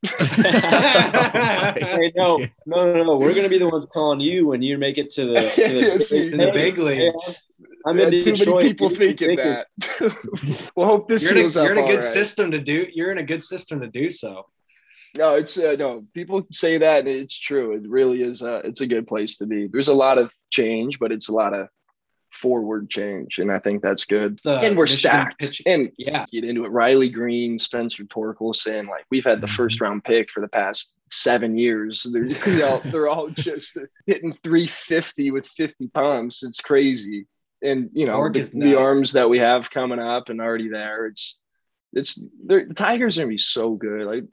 [1.77, 3.19] Hey, no, no, no, no.
[3.19, 5.81] We're gonna be the ones calling you when you make it to the to the,
[5.93, 7.43] Yeah, see, In the big Hey, leagues.
[7.87, 8.63] I'm in too Detroit.
[8.63, 9.75] many people Give me thinking tickets.
[9.99, 10.73] that.
[10.77, 12.03] well, hope this You're in a, you're in a good right.
[12.03, 12.87] system to do.
[12.95, 14.47] You're in a good system to do so.
[15.17, 16.05] No, it's uh, no.
[16.15, 17.75] People say that and it's true.
[17.77, 18.43] It really is.
[18.43, 19.69] Uh, it's a good place to be.
[19.69, 21.69] There's a lot of change, but it's a lot of
[22.33, 24.41] forward change, and I think that's good.
[24.43, 25.39] The and we're Michigan stacked.
[25.41, 26.27] pitch- And Yeah.
[26.33, 26.69] get into it.
[26.71, 29.51] Riley Greene, Spencer Torkelson, like we've had the Mhm.
[29.57, 32.05] first round pick for the past seven years.
[32.13, 36.43] They're you know, they're all just hitting 350 with 50 pumps.
[36.43, 37.27] It's crazy.
[37.65, 41.39] And you know, the, the arms that we have coming up and already there, it's
[41.95, 44.07] it's the Tigers are gonna be so good.
[44.07, 44.25] Like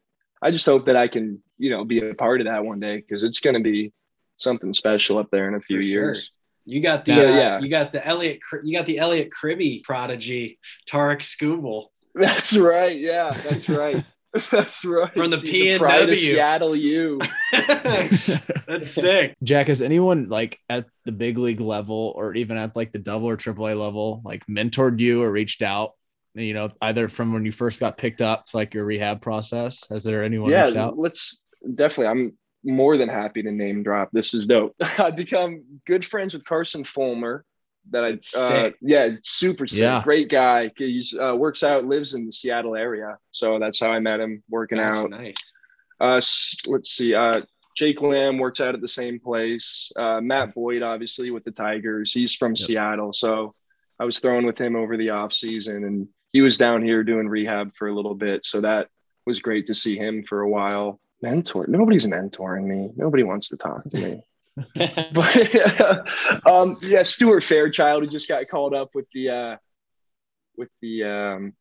[0.41, 2.97] I just hope that I can, you know, be a part of that one day
[2.97, 3.93] because it's gonna be
[4.35, 5.89] something special up there in a few For sure.
[5.89, 6.31] years.
[6.65, 7.59] You got the So, uh, yeah.
[7.59, 11.87] you got the Elliot you got the Elliot Cribby prodigy Tarik Skubal.
[12.15, 12.97] That's right.
[12.99, 14.03] Yeah, that's right.
[14.51, 15.13] That's right.
[15.13, 17.19] From the P and pride of Seattle U.
[17.51, 19.35] That's sick.
[19.43, 23.27] Jack, has anyone like at the big league level or even at like the double
[23.27, 25.91] or triple A level, like mentored you or reached out?
[26.33, 29.85] You know, either from when you first got picked up to like your rehab process.
[29.89, 30.97] Has there anyone yeah, out?
[30.97, 31.41] let's
[31.75, 32.07] definitely.
[32.07, 34.11] I'm more than happy to name drop.
[34.13, 34.73] This is dope.
[34.97, 37.43] I've become good friends with Carson Fulmer.
[37.89, 40.01] That I, uh, yeah, super sick, Yeah.
[40.03, 40.71] great guy.
[40.77, 44.43] He uh, works out, lives in the Seattle area, so that's how I met him
[44.49, 45.09] working Gosh, out.
[45.09, 45.35] Nice.
[45.99, 46.21] Uh,
[46.71, 47.13] let's see.
[47.13, 47.41] Uh,
[47.75, 49.91] Jake Lamb works out at the same place.
[49.95, 52.13] Uh, Matt Boyd, obviously, with the Tigers.
[52.13, 52.57] He's from Yep.
[52.57, 53.13] Seattle.
[53.13, 53.55] So
[53.99, 57.27] I was throwing with him over the off season, and he was down here doing
[57.27, 58.45] rehab for a little bit.
[58.45, 58.89] So that
[59.25, 60.99] was great to see him for a while.
[61.21, 61.65] Mentor.
[61.67, 62.89] Nobody's mentoring me.
[62.95, 64.21] Nobody wants to talk to me.
[65.13, 69.57] but um, yeah, Stuart Fairchild, who just got called up with the uh,
[70.57, 71.53] with the um,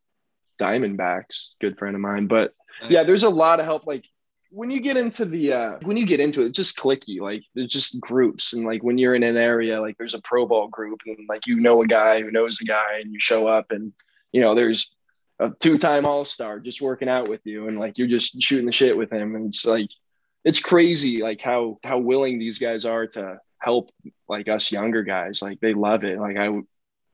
[0.61, 2.26] Diamondbacks, good friend of mine.
[2.26, 2.91] But Nice.
[2.93, 4.07] yeah there's a lot of help like
[4.51, 7.72] when you get into the uh when you get into it just clicky like there's
[7.72, 11.01] just groups and like when you're in an area like there's a pro ball group
[11.07, 13.93] and like you know a guy who knows the guy and you show up and
[14.32, 14.95] you know there's
[15.38, 18.97] a two-time all-star just working out with you and like you're just shooting the shit
[18.97, 19.88] with him and it's like
[20.45, 23.91] it's crazy like how how willing these guys are to help
[24.28, 26.49] like us younger guys like they love it like i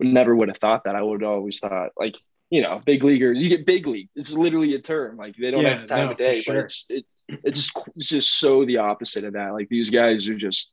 [0.00, 2.14] never would have thought that i would have always thought like
[2.48, 4.08] you know, big leaguers, you get big league.
[4.14, 5.16] It's literally a term.
[5.16, 6.54] Like they don't Yeah, have time no, of day, sure.
[6.54, 7.04] but it's it,
[7.42, 9.52] it's it's just so the opposite of that.
[9.52, 10.72] Like these guys are just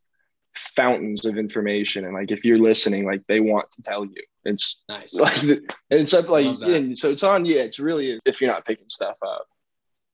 [0.54, 4.22] fountains of information, and like if you're listening, like they want to tell you.
[4.46, 5.16] It's Nice.
[5.16, 7.60] like and it's up like and so it's on you.
[7.60, 9.48] It's really if you're not picking stuff up.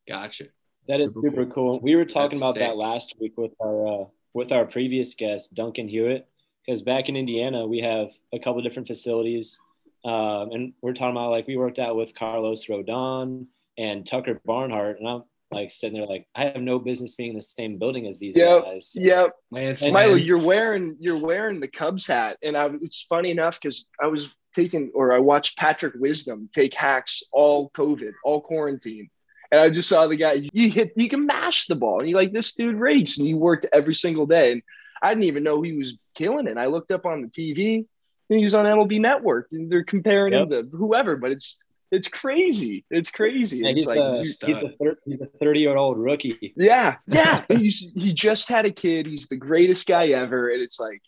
[0.08, 0.46] Gotcha.
[0.90, 1.72] That is Super super, cool.
[1.74, 1.80] cool.
[1.82, 5.54] We were talking That's about that last week with our uh, with our previous guest
[5.54, 6.28] Duncan Hewitt
[6.66, 9.58] because back in Indiana we have a couple different facilities,
[10.04, 13.46] um, and we're talking about like we worked out with Carlos Rodon
[13.78, 17.36] and Tucker Barnhart, and I'm like sitting there like I have no business being in
[17.38, 18.64] the same building as these Yep.
[18.66, 18.92] guys.
[18.96, 19.36] Yep.
[19.52, 20.26] Lance, And- Milo, man.
[20.26, 24.30] you're wearing you're wearing the Cubs hat, and I, it's funny enough because I was
[24.56, 29.08] taking or I watched Patrick Wisdom take hacks all COVID, all quarantine,
[29.52, 30.42] and I just saw the guy.
[30.54, 33.34] You hit, you can mash the ball, and you like this dude rakes, and he
[33.34, 34.62] worked every single day, and
[35.02, 36.58] I didn't even know he was killing it.
[36.58, 37.86] I looked up on the TV,
[38.30, 41.60] and he was on MLB Network, and they're comparing him to whoever, but it's
[41.92, 43.60] it's crazy, it's crazy.
[43.60, 46.54] Yeah, it's he's, like a, he's, he's a uh, 30 year old rookie.
[46.56, 47.44] yeah, yeah.
[47.50, 49.08] He's he just had a kid.
[49.08, 51.02] He's the greatest guy ever, and it's like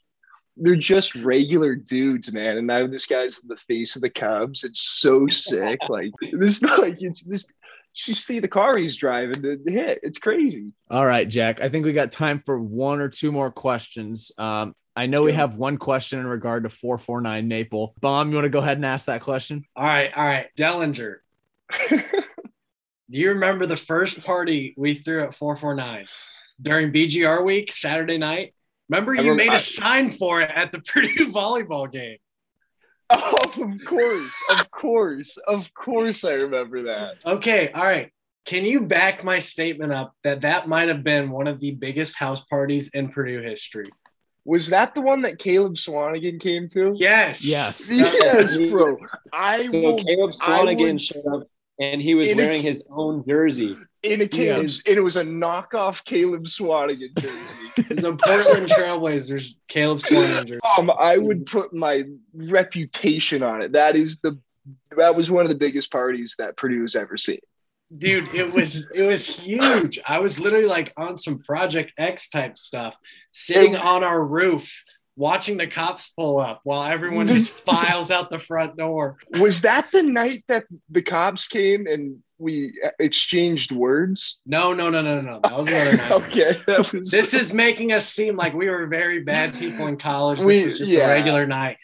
[0.58, 2.58] they're just regular dudes, man.
[2.58, 4.64] And now this guy's the face of the Cubs.
[4.64, 5.80] It's so sick.
[5.88, 7.46] Like this, like it's this.
[7.94, 10.00] You see the car he's driving to the hit.
[10.02, 10.72] It's crazy.
[10.90, 11.62] All right, Jack.
[11.62, 14.32] I think we got time for one or two more questions.
[14.38, 15.38] Um, I know Let's we go.
[15.38, 17.94] have one question in regard to 449 Maple.
[18.00, 19.64] Bomb, you want to go ahead and ask that question?
[19.76, 20.48] All right, all right.
[20.58, 21.18] Dellinger.
[21.90, 26.08] Do you remember the first party we threw at 449
[26.62, 28.54] during BGR week, Saturday night?
[28.90, 32.18] Remember you rem- made I- a sign for it at the Purdue volleyball game.
[33.14, 36.24] Oh, of course, of course, of course.
[36.24, 37.18] I remember that.
[37.26, 38.12] Okay, all right.
[38.46, 42.16] Can you back my statement up that that might have been one of the biggest
[42.16, 43.90] house parties in Purdue history?
[44.46, 46.94] Was that the one that Caleb Swanigan came to?
[46.96, 47.46] Yes.
[47.46, 47.88] Yes.
[47.92, 48.98] Yes, bro.
[49.32, 51.48] I So will Caleb I Swanigan would- showed up
[51.80, 53.76] and he was wearing his own jersey.
[54.04, 54.28] In a Yeah.
[54.30, 57.94] Caleb, and it was a knockoff Caleb Swanigan jersey.
[57.96, 60.60] The Portland Trailblazers, Caleb Swanigan.
[60.78, 63.72] um, I would put my reputation on it.
[63.74, 64.40] That is the
[64.96, 67.40] that was one of the biggest parties that Purdue has ever seen.
[67.98, 70.00] Dude, it was it was huge.
[70.08, 72.96] I was literally like on some Project X type stuff,
[73.32, 74.84] sitting It- on our roof,
[75.18, 79.18] watching the cops pull up while everyone just files out the front door.
[79.40, 84.40] Was that the night that the cops came and we exchanged words?
[84.46, 85.40] No, no, no, no, no.
[85.44, 86.12] That was another night.
[86.12, 87.10] okay, that was.
[87.12, 90.40] This is making us seem like we were very bad people in college.
[90.40, 91.06] This We- was just yeah.
[91.08, 91.78] a regular night.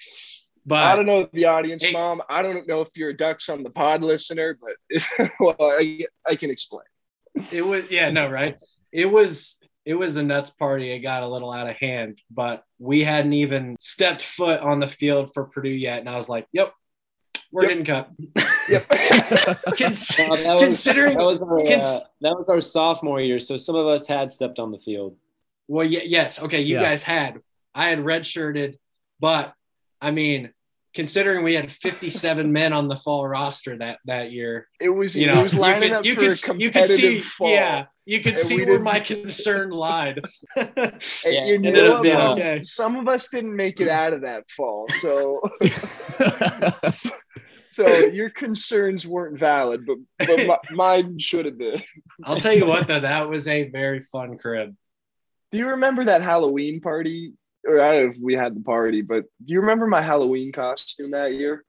[0.66, 1.94] But I don't know the audience, Hey.
[1.94, 2.22] mom.
[2.30, 6.36] I don't know if you're a Ducks on the Pod listener, but well, I, I
[6.36, 6.84] can explain.
[7.54, 8.58] it was yeah, no, right?
[8.92, 10.92] It was it was a nuts party.
[10.92, 14.90] It got a little out of hand, but we hadn't even stepped foot on the
[14.90, 16.00] field for Purdue yet.
[16.02, 16.74] And I was like, yep,
[17.52, 17.70] we're Yep.
[17.70, 18.12] getting cut.
[18.70, 18.90] Yep.
[19.78, 23.40] Cons- Uh, that was, considering, that was, our, cons- uh, that was our sophomore year,
[23.40, 25.16] so some of us had stepped on the field.
[25.68, 26.84] well, y- yes, okay, you Yeah.
[26.84, 27.42] guys had.
[27.74, 28.78] I had redshirted,
[29.20, 29.54] but
[30.02, 30.52] I mean,
[30.98, 35.30] considering we had 57 men on the fall roster that that year, It was you
[35.30, 37.52] it know, was you could, up you for could, a s- you could see, fall.
[37.52, 40.22] yeah, you could And see where my concern lied.
[41.24, 42.40] Yeah, you know was, what.
[42.40, 42.62] Okay.
[42.62, 45.40] Some of us didn't make it out of that fall, so
[47.70, 51.84] so your concerns weren't valid, but but my, mine should have been.
[52.24, 54.76] I'll tell you what, though, that was a very fun crib.
[55.52, 57.34] Do you remember that Halloween party?
[57.68, 60.52] Or I don't know if we had the party, but do you remember my Halloween
[60.52, 61.66] costume that year?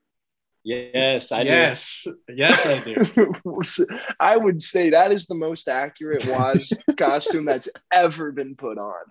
[0.64, 1.48] Yes, I do.
[1.48, 3.32] yes, yes, I do.
[4.20, 9.04] I would say that is the most accurate Waz costume that's ever been put on.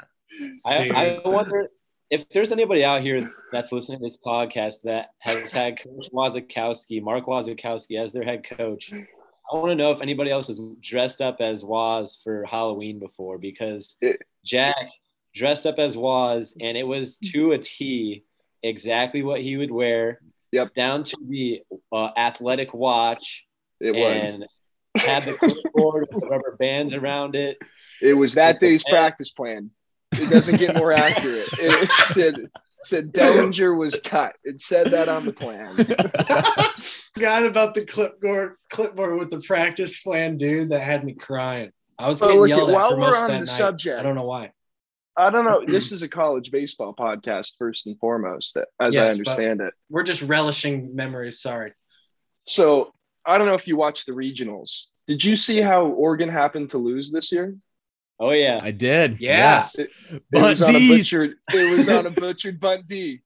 [0.66, 1.70] I, I wonder
[2.12, 7.02] if there's anybody out here that's listening to this podcast that has had Coach Wasikowski,
[7.02, 8.94] Mark Wasikowski, as their head coach.
[8.94, 13.38] I want to know if anybody else has dressed up as Waz for Halloween before
[13.38, 13.98] because
[14.46, 14.76] Jack
[15.38, 18.24] dressed up as Waz and it was to a T
[18.64, 20.20] exactly what he would wear.
[20.52, 20.74] Yep.
[20.74, 21.62] Down to the
[21.92, 23.44] uh, athletic watch
[23.80, 24.36] It was.
[24.36, 24.46] and
[24.98, 27.58] had the clipboard with the rubber bands around it.
[28.02, 28.94] It was that With day's pen.
[28.94, 29.72] practice plan.
[30.14, 31.48] It doesn't get more accurate.
[31.54, 32.36] It, it said
[32.84, 34.36] said Dellinger was cut.
[34.44, 35.76] It said that on the plan.
[37.16, 40.70] Forgot about the clipboard clipboard with the practice plan, dude.
[40.70, 41.72] That had me crying.
[42.00, 43.46] I was But getting look, yelled at while for we're most of on that the
[43.46, 43.58] night.
[43.58, 44.52] subject, I don't know why.
[45.18, 45.64] I don't know.
[45.66, 49.74] This is a college baseball podcast, first and foremost, as I Yes, but- understand it.
[49.90, 51.42] We're just relishing memories.
[51.42, 51.74] Sorry.
[52.46, 52.92] So
[53.26, 54.86] I don't know if you watched the regionals.
[55.08, 57.56] Did you see how Oregon happened to lose this year?
[58.20, 58.60] Oh yeah.
[58.62, 59.20] I did.
[59.20, 59.38] Yeah.
[59.38, 59.78] Yes.
[59.80, 59.90] It
[60.32, 61.36] Bunt was on a butchered.
[61.54, 63.22] It was on a butchered bunt D.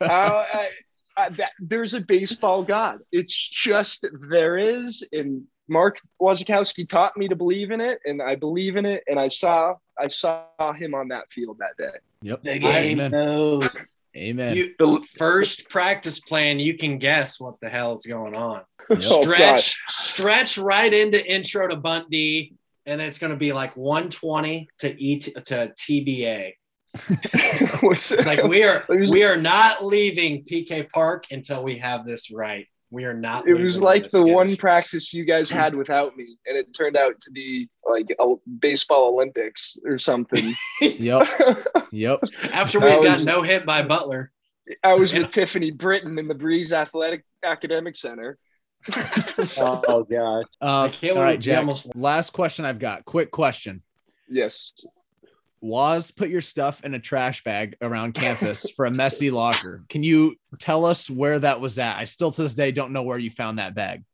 [0.00, 0.70] How- I-
[1.16, 3.00] I- that, there's a baseball god.
[3.10, 8.34] It's just there is, and Mark Wasikowski taught me to believe in it, and I
[8.34, 9.04] believe in it.
[9.06, 11.96] And I saw I saw him on that field that day.
[12.22, 12.42] Yep.
[12.42, 13.10] The game Amen.
[13.10, 13.76] knows.
[14.16, 14.56] Amen.
[14.56, 18.62] You, The- first practice plan, you can guess what the hell is going on.
[18.90, 18.98] Yep.
[19.04, 22.54] Oh, Stretch, stretch right into intro to bunt D,
[22.86, 25.32] and it's going to be like 120 to E to
[25.78, 26.52] TBA.
[28.24, 32.66] Like we are, we are not leaving PK Park until we have this right.
[32.90, 33.46] We are not.
[33.46, 34.34] it was like the kids.
[34.34, 38.34] one practice you guys had without me, and it turned out to be like a
[38.60, 40.52] baseball Olympics or something.
[40.80, 41.28] Yep.
[41.92, 42.20] Yep.
[42.52, 44.30] after we had was- got no hit by Butler.
[44.84, 48.38] I was with Tiffany Britton in the Brees Athletic Academic Center.
[49.56, 50.44] Oh gosh.
[50.62, 51.94] Uh, I all can't right, believe we Jack.
[51.94, 53.04] Last question I've got.
[53.04, 53.82] Quick question.
[54.28, 54.72] Yes.
[55.60, 59.84] Was put your stuff in a trash bag around campus for a messy locker.
[59.88, 61.96] Can you tell us where that was at?
[61.96, 64.04] I still to this day don't know where you found that bag.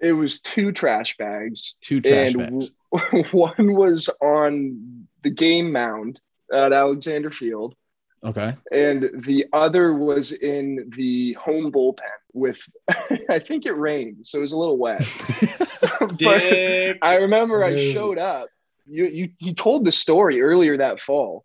[0.00, 1.76] It was two trash bags.
[1.80, 2.70] Two trash and bags.
[2.92, 6.20] w- one was on the game mound
[6.52, 7.74] at Alexander Field,
[8.24, 8.54] Okay.
[8.70, 11.98] and the other was in the home bullpen
[12.32, 12.60] with,
[13.30, 15.04] I think it rained, so it was a little wet.
[16.00, 16.98] but Dick.
[17.02, 18.48] I remember I showed up.
[18.88, 21.44] You, you, he told the story earlier that fall,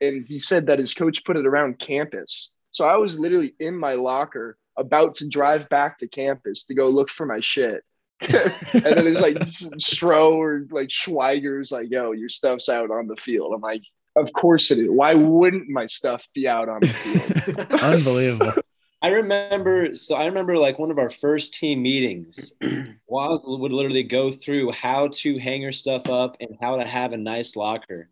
[0.00, 2.52] and he said that his coach put it around campus.
[2.70, 6.88] So I was literally in my locker about to drive back to campus to go
[6.88, 7.84] look for my shit.
[8.20, 9.36] and then there's like
[9.80, 13.52] Stro or like Schweiger's like, yo, your stuff's out on the field.
[13.54, 13.82] I'm like,
[14.16, 14.90] of course it is.
[14.90, 17.72] Why wouldn't my stuff be out on the field?
[17.82, 18.54] Unbelievable.
[19.02, 22.52] I remember, so I remember like one of our first team meetings.
[23.06, 27.12] Wild would literally go through how to hang your stuff up and how to have
[27.12, 28.10] a nice locker.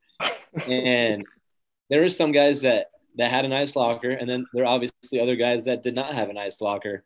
[0.66, 1.24] And
[1.90, 2.86] there were some guys that
[3.16, 6.14] that had a nice locker, and then there are obviously other guys that did not
[6.14, 7.04] have a nice locker.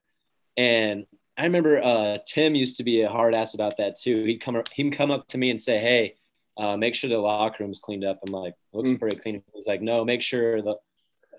[0.57, 1.07] And
[1.39, 4.22] I remember uh, Tim used to be a hard ass about that too.
[4.24, 6.14] He'd come he'd come up to me and say, "Hey,
[6.57, 9.01] uh, make sure the locker room's cleaned up." I'm like, "Looks Mm.
[9.01, 10.76] pretty clean." He's like, "No, make sure the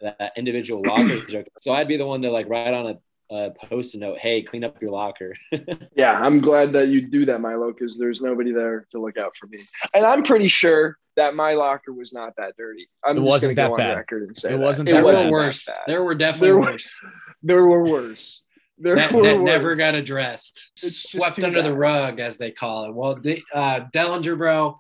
[0.04, 2.98] that individual lockers are." So I'd be the one to like write on
[3.32, 5.34] a, a post-it note, "Hey, clean up your locker."
[5.96, 9.36] Yeah, I'm glad that you do that, Milo, because there's nobody there to look out
[9.40, 9.60] for me.
[9.94, 12.90] And I'm pretty sure that my locker was not that dirty.
[13.06, 13.98] I'm It just wasn't going to go that on bad.
[14.00, 14.60] record and say It that.
[14.60, 15.66] wasn't it that There wasn't worse.
[15.66, 15.94] that bad.
[15.94, 17.00] There were definitely There were- worse.
[17.44, 18.44] There were worse.
[18.80, 19.46] There That, were that worse.
[19.46, 20.72] never got addressed.
[20.82, 22.94] It's Swept too under the rug, as they call it.
[22.96, 24.78] Well, the, uh, Dellinger, bro,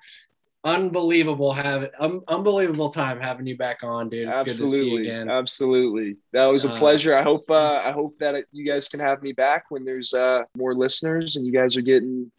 [0.63, 4.29] unbelievable having um, unbelievable time having you back on, dude.
[4.29, 5.29] It's good to see you Absolutely, again.
[5.29, 6.17] absolutely.
[6.31, 7.15] That was a Uh, pleasure.
[7.15, 10.43] I hope uh, I hope that you guys can have me back when there's uh,
[10.57, 12.31] more listeners and you guys are getting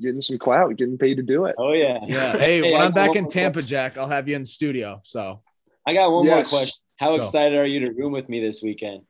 [0.00, 1.54] getting some clout, getting paid to do it.
[1.58, 1.98] Oh yeah.
[2.06, 2.36] Yeah.
[2.38, 3.68] Hey, when I I'm back in Tampa, question.
[3.68, 5.00] Jack, I'll have you in studio.
[5.04, 5.42] So
[5.86, 6.50] I got one Yes.
[6.52, 6.82] more question.
[6.96, 7.22] How Go.
[7.22, 9.02] excited are you to room with me this weekend?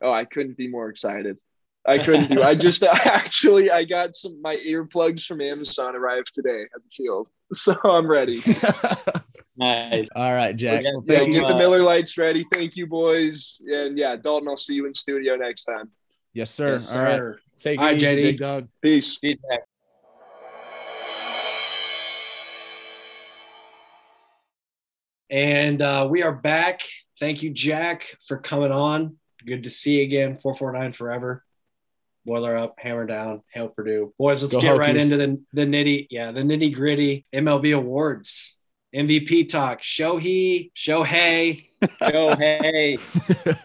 [0.00, 1.38] Oh, I couldn't be more excited.
[1.86, 2.42] I couldn't do.
[2.42, 7.28] I just actually I got some my earplugs from Amazon arrived today at the field,
[7.52, 8.42] so I'm ready.
[9.56, 10.08] Nice.
[10.16, 10.82] all right, Jack.
[10.84, 11.40] Well, Yeah, thank you.
[11.40, 12.46] get the uh, Miller Lites ready.
[12.52, 13.60] Thank you, boys.
[13.66, 15.90] And yeah, Dalton, I'll see you in studio next time.
[16.32, 16.72] Yes, sir.
[16.72, 17.16] Yes, All right.
[17.18, 17.38] sir.
[17.58, 18.22] Take All it right, easy, JD.
[18.22, 18.68] big dog.
[18.80, 19.18] Peace.
[19.20, 19.60] See you, Jack.
[25.30, 26.80] And uh, we are back.
[27.18, 29.16] Thank you, Jack, for coming on.
[29.46, 30.38] Good to see you again.
[30.38, 31.44] 449 forever.
[32.24, 34.14] Boiler up, hammer down, hail Purdue.
[34.18, 38.56] Boys, let's Go get right into the, the nitty, yeah, the nitty gritty MLB awards.
[38.94, 39.80] MVP talk.
[39.82, 41.66] Shohei, Shohei.
[42.12, 42.96] Yo, hey.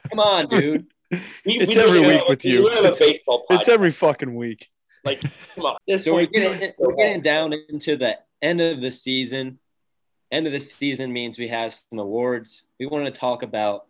[0.09, 0.87] Come on, dude.
[1.11, 2.61] We- It's we every week with we you.
[2.63, 3.19] don't have a It's-
[3.51, 4.67] It's every fucking week.
[5.05, 5.21] like,
[5.55, 5.77] come on.
[5.87, 9.59] This So we're getting we're getting down into the end of the season.
[10.31, 12.63] End of the season means we have some awards.
[12.79, 13.85] We want to talk about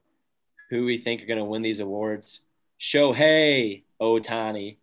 [0.69, 2.41] who we think are going to win these awards.
[2.79, 4.77] Shohei Ohtani.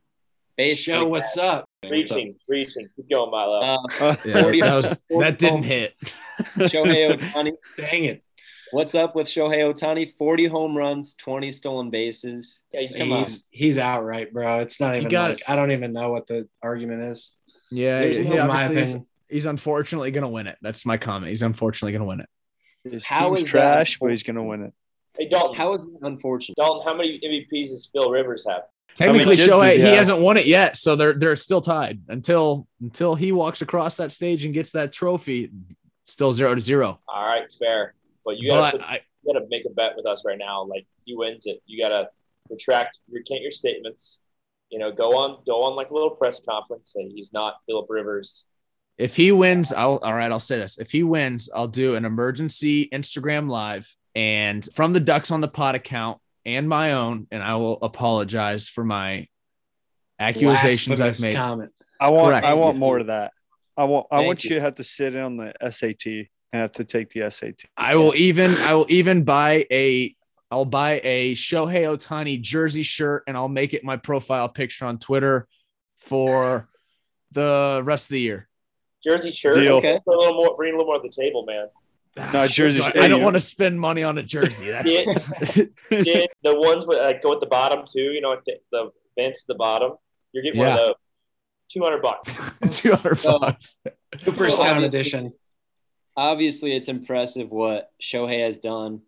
[0.56, 1.64] Basically, Show what's up.
[1.90, 2.88] reaching, reaching.
[2.94, 3.60] Keep going, Milo.
[3.60, 5.94] Uh, Uh, Yeah, 40 that, was, that didn't hit.
[6.56, 7.52] Shohei Ohtani.
[7.76, 8.22] Dang it.
[8.70, 10.12] What's up with Shohei Ohtani?
[10.16, 12.60] 40 home runs, 20 stolen bases.
[12.72, 13.22] yeah, you come on.
[13.22, 14.60] He's he's outright, bro.
[14.60, 15.50] It's not even got like it.
[15.50, 17.32] I don't even know what the argument is.
[17.70, 19.06] Yeah, There's he no- my obviously opinion.
[19.28, 20.56] he's unfortunately going to win it.
[20.62, 21.30] That's my comment.
[21.30, 22.28] He's unfortunately going to win it.
[22.92, 24.72] His How team's is that trash, but he's gonna win it.
[25.18, 25.54] Hey, Dalton.
[25.56, 26.56] How is that unfortunate?
[26.56, 28.62] Dalton, how many MVPs does Phil Rivers have?
[28.94, 32.66] Technically, kids Shohei is- he hasn't won it yet, so they're they're still tied until
[32.80, 35.50] until he walks across that stage and gets that trophy.
[36.04, 37.00] Still zero to zero.
[37.08, 37.94] All right, fair.
[38.24, 40.64] But you gotta, But put, I, you gotta make a bet with us right now.
[40.64, 42.08] Like he wins it, you gotta
[42.50, 44.20] retract, recant your statements.
[44.70, 46.92] You know, go on, go on like a little press conference.
[46.92, 48.44] Say he's not Philip Rivers.
[48.96, 50.30] If he wins, I'll all right.
[50.30, 55.00] I'll say this: if he wins, I'll do an emergency Instagram live and from the
[55.00, 59.26] Ducks on the Pod account and my own, and I will apologize for my
[60.18, 61.36] accusations I've made.
[61.36, 61.72] Comment.
[62.00, 62.46] I want Correct.
[62.46, 63.32] I want more of that.
[63.76, 64.50] I want I Thank want you.
[64.50, 67.64] you to have to sit in on the SAT and have to take the SAT.
[67.76, 70.14] I will even I will even buy a
[70.50, 74.98] I'll buy a Shohei Ohtani jersey shirt and I'll make it my profile picture on
[74.98, 75.48] Twitter
[75.98, 76.68] for
[77.32, 78.48] the rest of the year.
[79.04, 79.56] Jersey shirt.
[79.56, 79.74] Deal.
[79.76, 80.00] Okay.
[80.06, 81.66] Put a little more, bring a little more to the table, man.
[82.32, 82.92] No, jersey I.
[83.04, 84.70] I don't want to spend money on a jersey.
[84.70, 85.56] That's
[85.90, 88.12] Yeah, the ones with like go at the bottom too.
[88.12, 89.92] You know, like the, the vents at the bottom.
[90.32, 90.86] You're getting one of Yeah.
[90.86, 90.94] those.
[91.70, 92.38] Two hundred bucks.
[92.80, 93.76] two hundred bucks.
[94.24, 95.32] Cooperstown Obviously- edition.
[96.16, 99.00] Obviously, it's impressive what Shohei has done.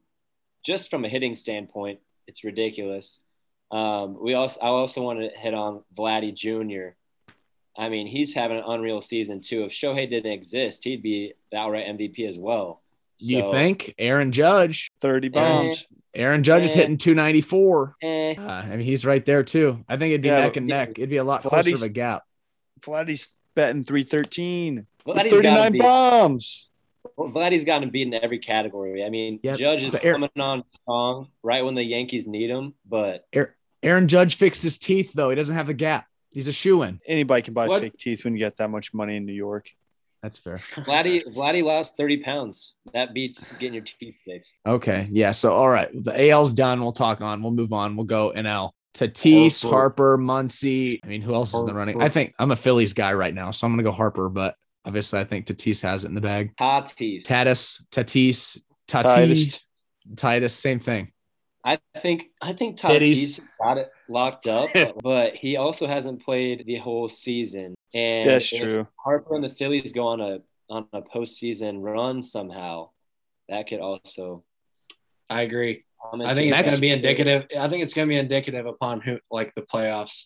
[0.64, 3.20] Just from a hitting standpoint, it's ridiculous.
[3.70, 6.96] Um, we also, I also want to hit on Vladdy Jr.
[7.78, 9.64] I mean, he's having an unreal season too.
[9.64, 12.80] If Shohei didn't exist, he'd be the outright MVP as well.
[13.18, 14.90] You think Aaron Judge?
[15.00, 15.86] 30 bombs.
[16.14, 16.76] Aaron Judge is Eh.
[16.80, 17.96] hitting 294.
[18.02, 19.84] Eh, Uh, I mean, he's right there too.
[19.88, 20.90] I think it'd be Yeah, neck and neck.
[20.98, 22.22] It'd be a lot closer of a Vladdy's- gap.
[22.80, 24.86] Vladdy's betting 313.
[25.06, 26.68] with 39 gotta be- bombs.
[27.16, 29.04] Well, Vladdy's gotten beat in every category.
[29.04, 32.74] I mean, Yeah, Judge is Aaron- coming on strong right when the Yankees need him,
[32.88, 33.26] but
[33.82, 35.30] Aaron Judge fixed his teeth though.
[35.30, 36.06] He doesn't have a gap.
[36.36, 37.00] He's a shoe in.
[37.06, 37.80] Anybody can buy What?
[37.80, 39.70] fake teeth when you get that much money in New York.
[40.22, 40.60] That's fair.
[40.74, 42.74] Vladdy Vladdy lost 30 pounds.
[42.92, 44.52] That beats getting your teeth fixed.
[44.66, 45.08] Okay.
[45.10, 45.32] Yeah.
[45.32, 45.88] So, all right.
[45.94, 46.82] The AL's done.
[46.82, 47.42] We'll talk on.
[47.42, 47.96] We'll move on.
[47.96, 48.72] We'll go NL.
[48.94, 49.76] Tatis, Harper.
[49.76, 51.00] Harper, Muncy.
[51.02, 52.02] I mean, who else is in the running?
[52.02, 53.50] I think I'm a Phillies guy right now.
[53.50, 56.20] So I'm going to go Harper, but obviously I think Tatis has it in the
[56.20, 56.54] bag.
[56.60, 57.24] Tatis.
[57.24, 58.58] Tatis, Tatis,
[58.88, 59.64] Tatis, Titus.
[60.16, 61.12] Titus, same thing.
[61.66, 63.38] I think I think Titties.
[63.38, 64.70] Tatis got it locked up,
[65.02, 67.74] but he also hasn't played the whole season.
[67.92, 68.86] And That's true.
[68.96, 70.38] Harper and the Phillies go on a
[70.70, 72.90] on a postseason run somehow,
[73.48, 74.44] that could also.
[75.28, 75.84] I agree.
[76.14, 77.46] I think it's going to be indicative.
[77.58, 80.24] I think it's going to be indicative upon who, like the playoffs.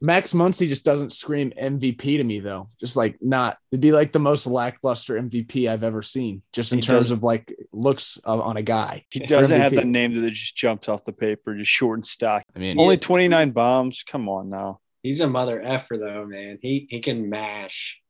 [0.00, 2.68] Max Muncy just doesn't scream MVP to me though.
[2.78, 6.78] Just like not, it'd be like the most lackluster MVP I've ever seen, just in
[6.78, 9.04] He terms doesn't- of like looks of, on a guy.
[9.10, 12.42] He doesn't have the name that just jumps off the paper, just short and stock.
[12.54, 14.02] I mean, Only 29 bombs.
[14.02, 14.80] Come on now.
[15.02, 16.58] He's a mother effer though, man.
[16.62, 18.00] He he can mash.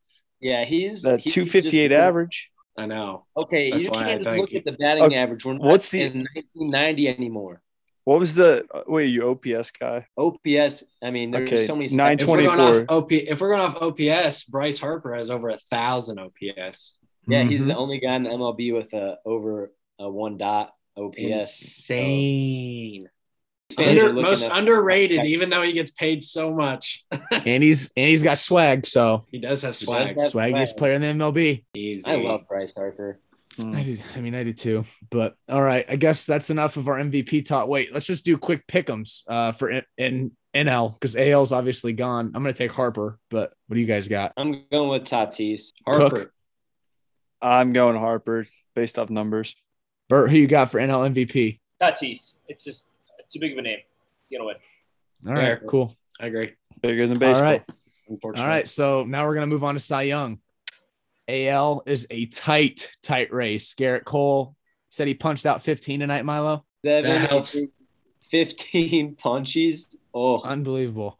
[0.40, 2.50] Yeah, he's That he's 258 just- average.
[2.76, 3.24] I know.
[3.36, 5.44] Okay, That's you can't just think- look at the batting Okay, average.
[5.44, 7.62] We're not what's the- 1990 anymore.
[8.04, 9.06] What was the wait?
[9.06, 10.06] You OPS guy?
[10.18, 10.84] OPS.
[11.02, 11.88] I mean, there's Okay, so many.
[11.94, 12.22] nine stats.
[12.22, 12.80] If we're going 24.
[12.82, 16.98] off OP, if we're going off OPS, Bryce Harper has over a thousand OPS.
[17.26, 17.66] Yeah, he's Mhm.
[17.66, 21.18] the only guy in the MLB with a over a one dot OPS.
[21.18, 23.08] Insane.
[23.76, 27.04] Fans are Under, most at- underrated, even though he gets paid so much.
[27.32, 28.86] and he's and he's got swag.
[28.86, 30.08] So He does have swag.
[30.08, 30.76] does have- swaggiest swag.
[30.76, 31.64] player in the MLB.
[31.74, 32.08] Easy.
[32.10, 33.20] I love Bryce Harper.
[33.56, 33.74] Hmm.
[33.74, 33.98] I do.
[34.16, 34.84] I mean, I do too.
[35.10, 37.68] But all right, I guess that's enough of our MVP talk.
[37.68, 42.26] Wait, let's just do quick pickums uh, for in, in NL because AL's obviously gone.
[42.34, 44.32] I'm gonna take Harper, but what do you guys got?
[44.36, 45.72] I'm going with Tatis.
[45.86, 46.10] Harper.
[46.16, 46.32] Cook.
[47.44, 49.54] I'm going Harper based off numbers.
[50.08, 51.60] Bert, who you got for NL MVP?
[51.80, 52.36] Tatis.
[52.48, 52.88] It's just
[53.30, 53.78] too big of a name.
[54.30, 54.60] You know what?
[55.26, 55.68] All right, Yeah.
[55.68, 55.94] cool.
[56.18, 56.52] I agree.
[56.80, 57.42] Bigger than All baseball.
[57.50, 57.62] right,
[58.08, 58.42] Unfortunately.
[58.42, 58.68] all right.
[58.68, 60.38] So now we're gonna move on to Cy Young.
[61.28, 63.74] AL is a tight, tight race.
[63.74, 64.56] Gerrit Cole
[64.90, 66.24] said he punched out 15 tonight.
[66.24, 67.56] Milo, Seven, That helps.
[68.30, 69.94] 15 punchies.
[70.14, 71.18] Oh, unbelievable.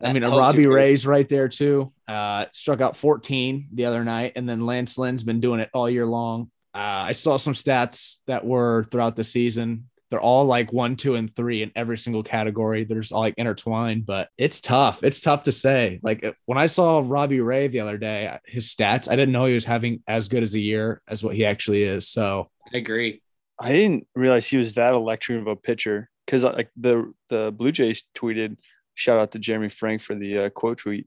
[0.00, 0.66] I mean, a Robbie.
[0.66, 1.92] Ray's right there too.
[2.06, 5.88] Uh, struck out 14 the other night, and then Lance Lynn's been doing it all
[5.88, 6.50] year long.
[6.74, 9.88] Uh, I saw some stats that were throughout the season.
[10.10, 12.84] They're all like one, two, and three in every single category.
[12.84, 15.02] There's all like intertwined, but it's tough.
[15.02, 15.98] It's tough to say.
[16.02, 19.46] Like uh, when I saw Robbie Ray the other day, his stats, I didn't know
[19.46, 22.08] he was having as good as a year as what he actually is.
[22.08, 23.22] So I agree.
[23.58, 27.72] I didn't realize he was that electric of a pitcher because like the the Blue
[27.72, 28.58] Jays tweeted
[28.96, 31.06] shout out to Jeremy Frank for the uh, quote tweet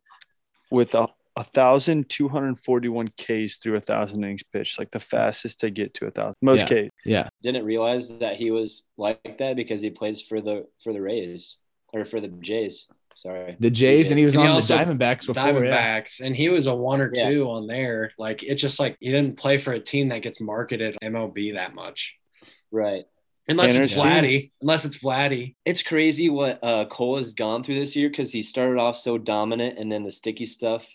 [0.71, 4.91] with a, a thousand two hundred forty one Ks through a thousand innings pitched, like
[4.91, 6.83] the fastest to get to a thousand most Yeah.
[6.83, 6.89] Ks.
[7.05, 11.01] yeah, Didn't realize that he was like that because he plays for the for the
[11.01, 11.57] Rays
[11.91, 12.87] or for the Jays.
[13.17, 13.57] Sorry.
[13.59, 15.65] the Jays, and he was And on also- the Diamondbacks before.
[15.65, 15.99] yeah.
[16.01, 17.29] Diamondbacks, and he was a one or Yeah.
[17.29, 18.11] two on there.
[18.17, 21.75] Like it's just like he didn't play for a team that gets marketed MLB that
[21.75, 22.17] much,
[22.71, 23.03] Right.
[23.49, 24.11] Unless it's Interesting.
[24.11, 24.51] Vladdy.
[24.61, 25.55] Unless it's Vladdy.
[25.65, 29.17] It's crazy what uh, Cole has gone through this year because he started off so
[29.17, 30.85] dominant and then the sticky stuff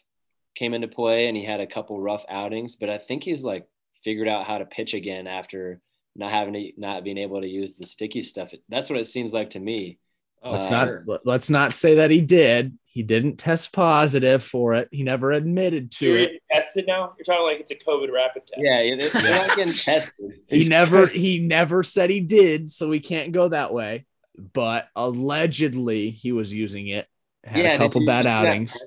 [0.55, 2.77] came into play and he had a couple rough outings.
[2.77, 3.67] But I think he's like
[4.03, 5.81] figured out how to pitch again after
[6.17, 8.53] not having to not being able to use the sticky stuff.
[8.69, 9.99] That's what it seems like to me.
[10.43, 11.05] Oh, Let's Uh, not sure.
[11.25, 12.79] let's not say that he did.
[12.95, 14.89] He didn't test positive for it.
[14.93, 16.43] He never admitted to You're it.
[16.51, 17.13] tested now.
[17.19, 18.61] You're talking like it's a COVID rapid test.
[18.63, 20.13] Yeah, they're they're not getting tested.
[20.47, 24.07] He He's- never he never said he did, so we can't go that way.
[24.53, 27.07] But allegedly he was using it.
[27.43, 28.71] Had yeah, a couple you bad see that outings.
[28.79, 28.81] press-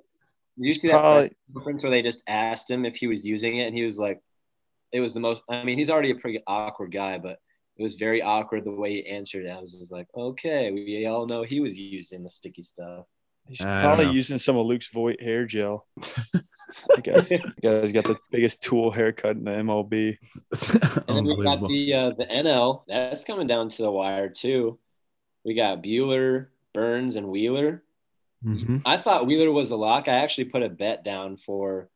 [0.58, 3.26] Did you see that probably- press conference where they just asked him if he was
[3.26, 4.22] using it, and he was like,
[4.94, 7.40] "It was the most." I mean, he's already a pretty awkward guy, but
[7.76, 9.50] it was very awkward the way he answered it.
[9.50, 13.06] I was just like, "Okay, we all know he was using the sticky stuff."
[13.48, 14.12] He's probably know.
[14.12, 15.86] using some of Luke's Voit hair gel.
[15.98, 20.18] the guy's, the guy's got the biggest tool haircut in the MLB.
[21.08, 22.84] And then we got the uh, the NL.
[22.88, 24.78] That's coming down to the wire too.
[25.46, 27.84] We got Buehler, Burnes, and Wheeler.
[28.46, 28.82] Mhm.
[28.86, 30.08] I thought Wheeler was a lock.
[30.08, 31.90] I actually put a bet down for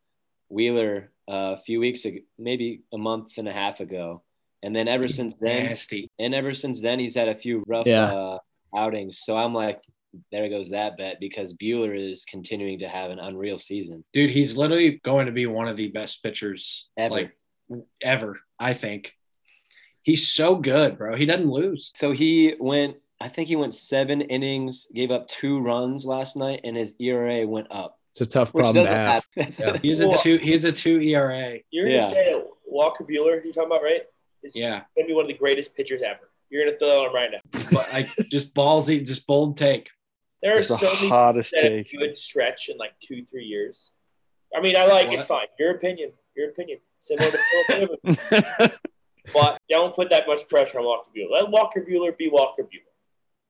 [0.50, 4.24] Wheeler uh, a few weeks ago, maybe a month and a half ago,
[4.64, 6.10] and then ever since then, Nasty.
[6.18, 8.12] and ever since then, he's had a few rough Yeah.
[8.12, 8.38] uh,
[8.76, 9.20] outings.
[9.20, 9.82] So I'm like,
[10.32, 14.04] there goes that bet because Buehler is continuing to have an unreal season.
[14.14, 17.14] Dude, he's literally going to be one of the best pitchers Ever.
[17.14, 17.32] like
[18.02, 19.14] ever, I think.
[20.04, 21.16] He's so good, bro.
[21.16, 21.92] He doesn't lose.
[21.96, 26.62] So he went, I think he went seven innings, gave up two runs last night,
[26.64, 27.98] and his ERA went up.
[28.10, 29.26] It's a tough problem to have.
[29.38, 29.78] Yeah.
[29.82, 31.60] He's a two he's a two ERA.
[31.70, 32.10] You're gonna Yeah.
[32.10, 34.02] say that Walker Buehler, you're talking about, right?
[34.44, 34.82] Is Yeah.
[34.98, 36.30] gonna be one of the greatest pitchers ever.
[36.50, 37.62] You're gonna throw that on right now.
[37.72, 39.90] But like just ballsy, just bold take.
[40.42, 41.92] There are It's the so many hottest that take.
[41.92, 43.92] good stretch in like two, three years.
[44.56, 45.16] I mean, I like What?
[45.16, 45.48] it's fine.
[45.60, 46.80] Your opinion, your opinion.
[47.00, 47.38] Similar to
[47.68, 48.78] Philip Rivers.
[49.34, 51.32] but don't put that much pressure on Walker Buehler.
[51.32, 52.92] Let Walker Buehler be Walker Buehler.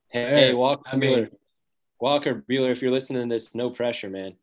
[0.10, 1.32] Hey, Hey, Walker I mean- Buehler.
[2.00, 4.34] Walker Buehler, if you're listening to this, no pressure, man.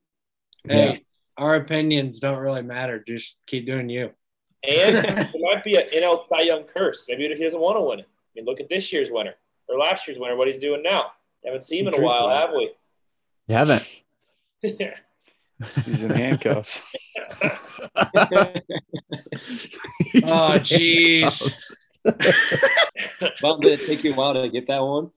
[0.64, 1.04] Hey,
[1.36, 3.02] our opinions don't really matter.
[3.06, 4.10] Just keep doing you.
[4.62, 4.96] And
[5.34, 7.06] it might be an NL Cy Young curse.
[7.08, 8.06] Maybe he doesn't want to win it.
[8.08, 9.34] I mean, look at this year's winner
[9.68, 10.36] or last year's winner.
[10.36, 11.10] What he's doing now.
[11.48, 12.70] Haven't seen him in a while, have we?
[13.46, 14.02] You haven't.
[14.60, 16.82] He's in handcuffs.
[20.24, 21.72] Oh, jeez.
[23.40, 25.10] Bob, did it take you a while to get that one?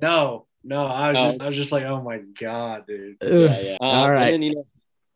[0.00, 1.24] No, no, I was Oh.
[1.26, 3.16] just I was just like, oh my god, dude.
[3.22, 3.76] Yeah, yeah.
[3.80, 4.24] Uh, All right.
[4.24, 4.66] And then, you know,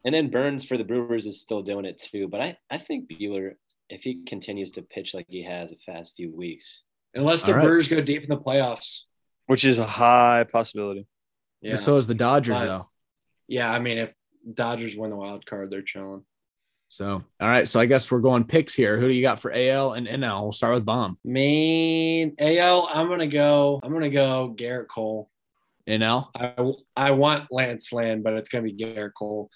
[0.04, 2.28] and then Burnes for the Brewers is still doing it too.
[2.28, 3.54] But I, I think Buehler,
[3.88, 6.82] if he continues to pitch like he has the past few weeks,
[7.14, 7.64] Unless the All right.
[7.66, 9.02] Brewers go deep in the playoffs.
[9.46, 11.06] Which is a high possibility.
[11.60, 11.76] Yeah.
[11.76, 12.88] So is the Dodgers But- though.
[13.48, 14.14] yeah, I mean if
[14.54, 16.24] Dodgers win the wild card, they're chilling.
[16.88, 17.68] So all right.
[17.68, 18.98] So I guess we're going picks here.
[18.98, 20.42] Who do you got for AL and NL?
[20.42, 21.18] We'll start with Bomb.
[21.24, 23.80] Main AL, I'm gonna go.
[23.82, 25.30] I'm gonna go Gerrit Cole.
[25.86, 26.30] NL.
[26.34, 29.50] I I want Lance Land, but it's gonna be Gerrit Cole.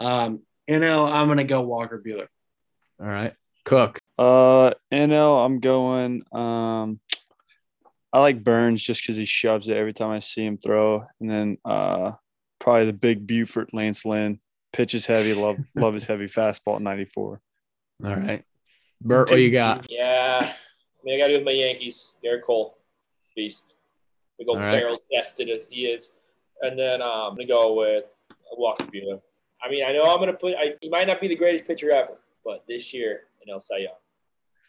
[0.00, 2.26] Um, NL, I'm gonna go Walker Buehler.
[3.00, 3.34] All right.
[3.64, 3.98] Cook.
[4.18, 6.22] Uh, NL, I'm going.
[6.32, 7.00] Um,
[8.16, 11.04] I like Burnes just because he shoves it every time I see him throw.
[11.20, 12.12] And then uh,
[12.58, 14.40] probably the big Buford, Lance Lynn.
[14.72, 15.34] Pitches heavy.
[15.34, 17.42] Love love his heavy fastball at 94.
[18.06, 18.42] All right.
[19.02, 19.90] Bert, what you got?
[19.90, 20.50] Yeah.
[20.50, 22.12] I mean, I got to do with my Yankees.
[22.24, 22.78] Gerrit Cole,
[23.34, 23.74] beast.
[24.38, 24.72] We go All right.
[24.72, 26.12] barrel tested as he is.
[26.62, 28.04] And then um, I'm going to go with
[28.56, 29.20] Walker Buehler.
[29.62, 31.66] I mean, I know I'm going to put, I, he might not be the greatest
[31.66, 33.92] pitcher ever, but this year, and El Cy Young.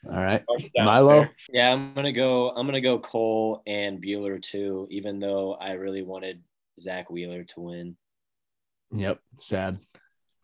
[0.05, 0.43] All right.
[0.47, 0.85] Mark it down.
[0.85, 1.27] Milo.
[1.51, 2.49] Yeah, I'm gonna go.
[2.51, 4.87] I'm gonna go Cole and Buehler too.
[4.91, 6.41] Even though I really wanted
[6.79, 7.97] Zack Wheeler to win.
[8.91, 9.19] Yep.
[9.39, 9.79] Sad.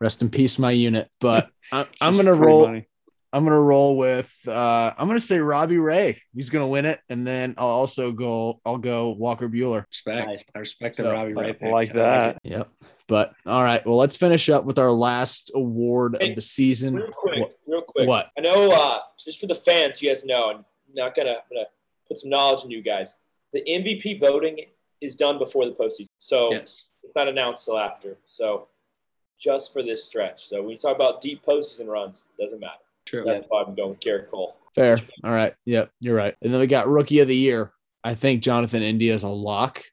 [0.01, 1.09] Rest in peace, my unit.
[1.21, 2.65] But I, I'm gonna roll.
[2.67, 2.87] money.
[3.31, 4.31] I'm gonna roll with.
[4.47, 6.21] uh I'm gonna say Robbie Ray.
[6.35, 8.59] He's gonna win it, and then I'll also go.
[8.65, 9.85] I'll go Walker Buehler.
[9.87, 10.27] Respect.
[10.27, 10.43] Nice.
[10.55, 11.49] I respect the So, Robbie Ray.
[11.49, 11.71] I pick.
[11.71, 12.39] like I that.
[12.43, 12.69] Yep.
[13.07, 13.85] But all right.
[13.85, 16.95] Well, let's finish up with our last award Hey, of the season.
[16.95, 17.57] Real quick, What- real
[17.95, 18.07] quick.
[18.07, 18.31] what?
[18.37, 21.67] I know, uh, just for the fans, you guys know, I'm not gonna, I'm gonna
[22.07, 23.15] put some knowledge in you guys.
[23.53, 24.59] The MVP voting
[25.01, 26.85] is done before the postseason, so Yes.
[27.03, 28.17] it's not announced till after.
[28.27, 28.67] So
[29.39, 30.45] just for this stretch.
[30.45, 32.79] So when you talk about deep postseason runs, it doesn't matter.
[33.05, 33.23] True.
[33.25, 34.55] That's why I'm going with Gerrit Cole.
[34.73, 34.97] Fair.
[35.23, 35.53] All right.
[35.65, 35.91] Yep.
[35.99, 36.33] You're right.
[36.41, 37.73] And then we got rookie of the year.
[38.03, 39.83] I think Jonathan India is a lock.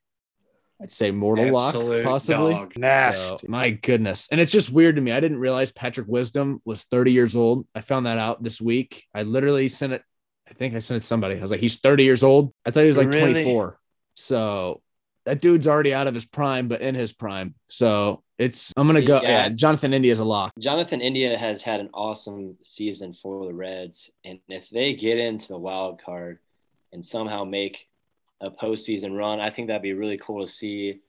[0.83, 2.53] I'd say mortal Absolute lock, possibly.
[2.55, 3.17] dog.
[3.19, 4.29] So, my goodness.
[4.33, 5.13] And it's just weird to me.
[5.13, 7.67] I didn't realize Patrick Wisdom was 30 years old.
[7.75, 9.05] I found that out this week.
[9.15, 10.03] I literally sent it.
[10.49, 11.37] I think I sent it to somebody.
[11.37, 12.55] I was like, he's 30 years old.
[12.67, 13.33] I thought he was like Really?
[13.45, 13.79] 24.
[14.15, 14.81] So
[15.27, 17.55] that dude's already out of his prime, but in his prime.
[17.69, 19.21] So it's, I'm going to go.
[19.21, 19.29] Yeah.
[19.29, 19.49] Yeah.
[19.51, 20.53] Jonathan India is a lock.
[20.59, 25.49] Jonathan India has had an awesome season for the Reds, and if they get into
[25.49, 26.39] the wild card
[26.91, 27.87] and somehow make
[28.41, 31.01] a postseason run, I think that'd be really cool to see.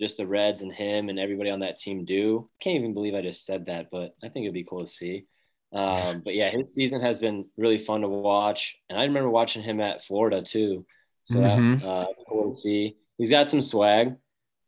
[0.00, 2.48] Just the Reds and him and everybody on that team do.
[2.60, 5.26] Can't even believe I just said that, but I think it'd be cool to see.
[5.72, 9.62] Um, but yeah, his season has been really fun to watch, and I remember watching
[9.62, 10.86] him at Florida too.
[11.24, 11.80] So Mhm.
[11.80, 12.96] that, uh, it's cool to see.
[13.18, 14.16] He's got some swag,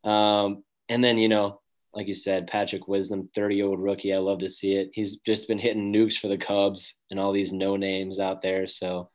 [0.03, 1.59] um, and then you know
[1.95, 4.13] like you said, Patrick Wisdom, 30 year old rookie.
[4.13, 4.89] I love to see it.
[4.93, 8.65] He's just been hitting nukes for the Cubs and all these no names out there.
[8.65, 9.11] So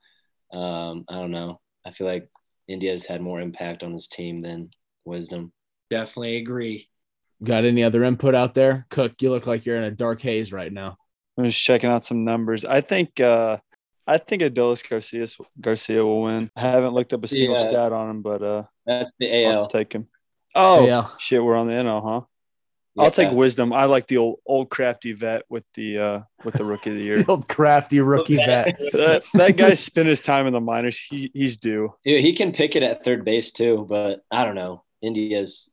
[0.52, 1.60] um, I don't know.
[1.84, 2.28] I feel like
[2.68, 4.70] India's had more impact on his team than
[5.04, 5.52] Wisdom.
[5.90, 6.88] Definitely agree.
[7.42, 8.86] Got any other input out there?
[8.90, 10.96] Cook, you look like you're in a dark haze right now.
[11.38, 12.64] I'm just checking out some numbers.
[12.64, 13.58] I think uh
[14.06, 15.26] I think Adolis Garcia
[15.60, 16.50] Garcia will win.
[16.56, 17.62] I haven't looked up a single Yeah.
[17.62, 19.66] stat on him, but uh That's the I'll AL.
[19.68, 20.08] take him.
[20.54, 21.08] Oh Yeah.
[21.18, 22.26] shit, we're on the NL, huh?
[22.98, 23.72] I'll take wisdom.
[23.72, 27.02] I like the old old crafty vet with the uh with the rookie of the
[27.02, 27.22] year.
[27.22, 28.78] The old crafty rookie vet.
[28.92, 30.98] that, that guy spent his time in the minors.
[30.98, 31.94] He he's due.
[32.04, 34.84] Dude, he can pick it at third base too, but I don't know.
[35.02, 35.72] India's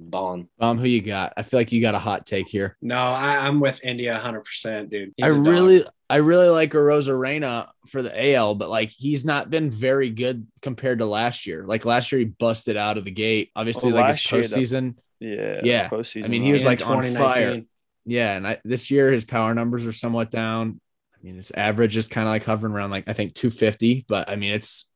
[0.00, 0.48] balling.
[0.60, 1.32] Um, who you got?
[1.36, 2.76] I feel like you got a hot take here.
[2.82, 5.12] No, I, I'm with India 100%, dude.
[5.16, 5.46] He's I a dog.
[5.46, 10.46] really, I really like Arozarena for the AL, but like he's not been very good
[10.62, 11.64] compared to last year.
[11.64, 13.50] Like last year, he busted out of the gate.
[13.54, 14.94] Obviously, Well, like his last year, the- postseason.
[15.24, 15.60] Yeah.
[15.62, 15.88] Yeah.
[15.88, 16.24] Postseason.
[16.24, 17.62] I mean, he was like on fire.
[18.06, 20.80] Yeah, and I, this year his power numbers are somewhat down.
[21.14, 24.28] I mean, his average is kind of like hovering around like I think 250, but
[24.28, 24.90] I mean it's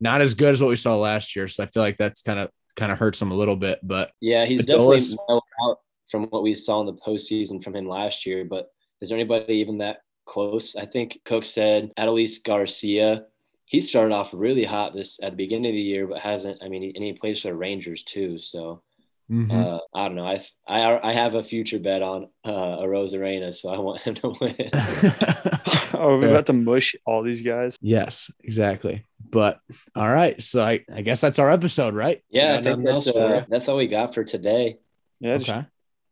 [0.00, 1.46] not as good as what we saw last year.
[1.48, 3.78] So I feel like that's kind of kind of hurts him a little bit.
[3.82, 5.78] But Yeah, he's Adolis- definitely out
[6.10, 8.44] from what we saw in the postseason from him last year.
[8.44, 8.68] But
[9.00, 10.74] is there anybody even that close?
[10.76, 13.26] I think Cook said Adolis Garcia.
[13.66, 16.62] He started off really hot this at the beginning of the year, but hasn't.
[16.62, 18.38] I mean, he, and he plays for the Rangers too.
[18.38, 18.82] So
[19.30, 19.50] mhm.
[19.50, 20.26] uh, I don't know.
[20.26, 24.14] I I I have a future bet on uh, a Rosarena, so I want him
[24.16, 24.56] to win.
[25.94, 26.30] Are we Fair.
[26.30, 27.76] about to mush all these guys?
[27.80, 29.06] yes, exactly.
[29.30, 29.60] But
[29.94, 32.22] all right, so I, I guess that's our episode, right?
[32.30, 34.78] yeah, I think that's uh, that's all we got for today.
[35.20, 35.64] Yeah, Okay.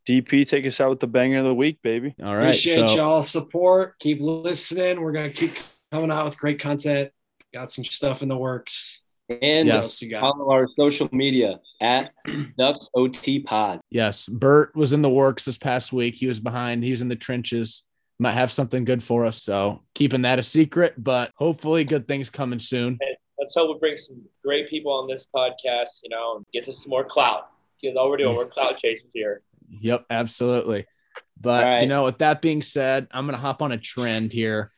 [0.09, 2.15] DP take us out with the banger of the week, baby.
[2.23, 2.49] All right.
[2.49, 3.99] Appreciate so y'all support.
[4.01, 5.01] Keep listening.
[5.01, 5.53] We're gonna keep
[5.93, 7.11] coming out with great content.
[7.55, 9.02] Got some stuff in the works.
[9.41, 10.03] And Yes.
[10.03, 10.21] You got?
[10.21, 12.11] follow our social media at
[12.59, 13.81] Ducks OT Pod.
[13.91, 16.15] yes, Bert was in the works this past week.
[16.15, 16.83] He was behind.
[16.85, 17.83] He was in the trenches.
[18.19, 19.43] Might have something good for us.
[19.43, 22.99] So keeping that a secret, but hopefully good things coming soon.
[23.39, 26.85] Let's hope we bring some great people on this podcast, you know, and get us
[26.85, 27.49] some more clout.
[27.81, 29.43] Because all we're doing, we're clout chasers here.
[29.69, 30.87] Yep, absolutely.
[31.41, 31.81] But All right.
[31.81, 34.71] you know, with that being said, I'm gonna hop on a trend here.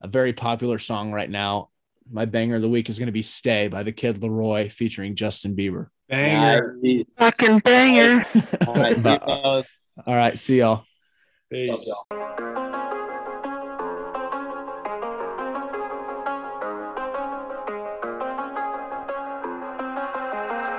[0.00, 1.70] A very popular song right now.
[2.12, 5.56] My banger of the week is gonna be "Stay" by the Kid LAROI featuring Justin
[5.56, 5.86] Bieber.
[6.10, 6.76] Banger.
[6.82, 7.04] Nice.
[7.16, 8.22] Fucking banger.
[8.68, 9.68] All right, see you both.
[10.06, 10.70] All right, see y'all.
[10.76, 10.84] Love
[11.50, 11.88] Peace.
[11.88, 12.04] y'all.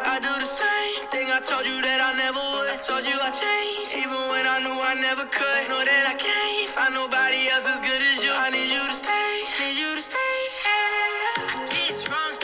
[0.05, 2.69] I do the same thing I told you that I never would.
[2.69, 5.61] I told you I changed, even when I knew I never could.
[5.65, 8.29] Know that I can't find nobody else as good as you.
[8.29, 9.33] I need you to stay,
[9.65, 10.52] need you to stay.
[11.95, 12.42] I get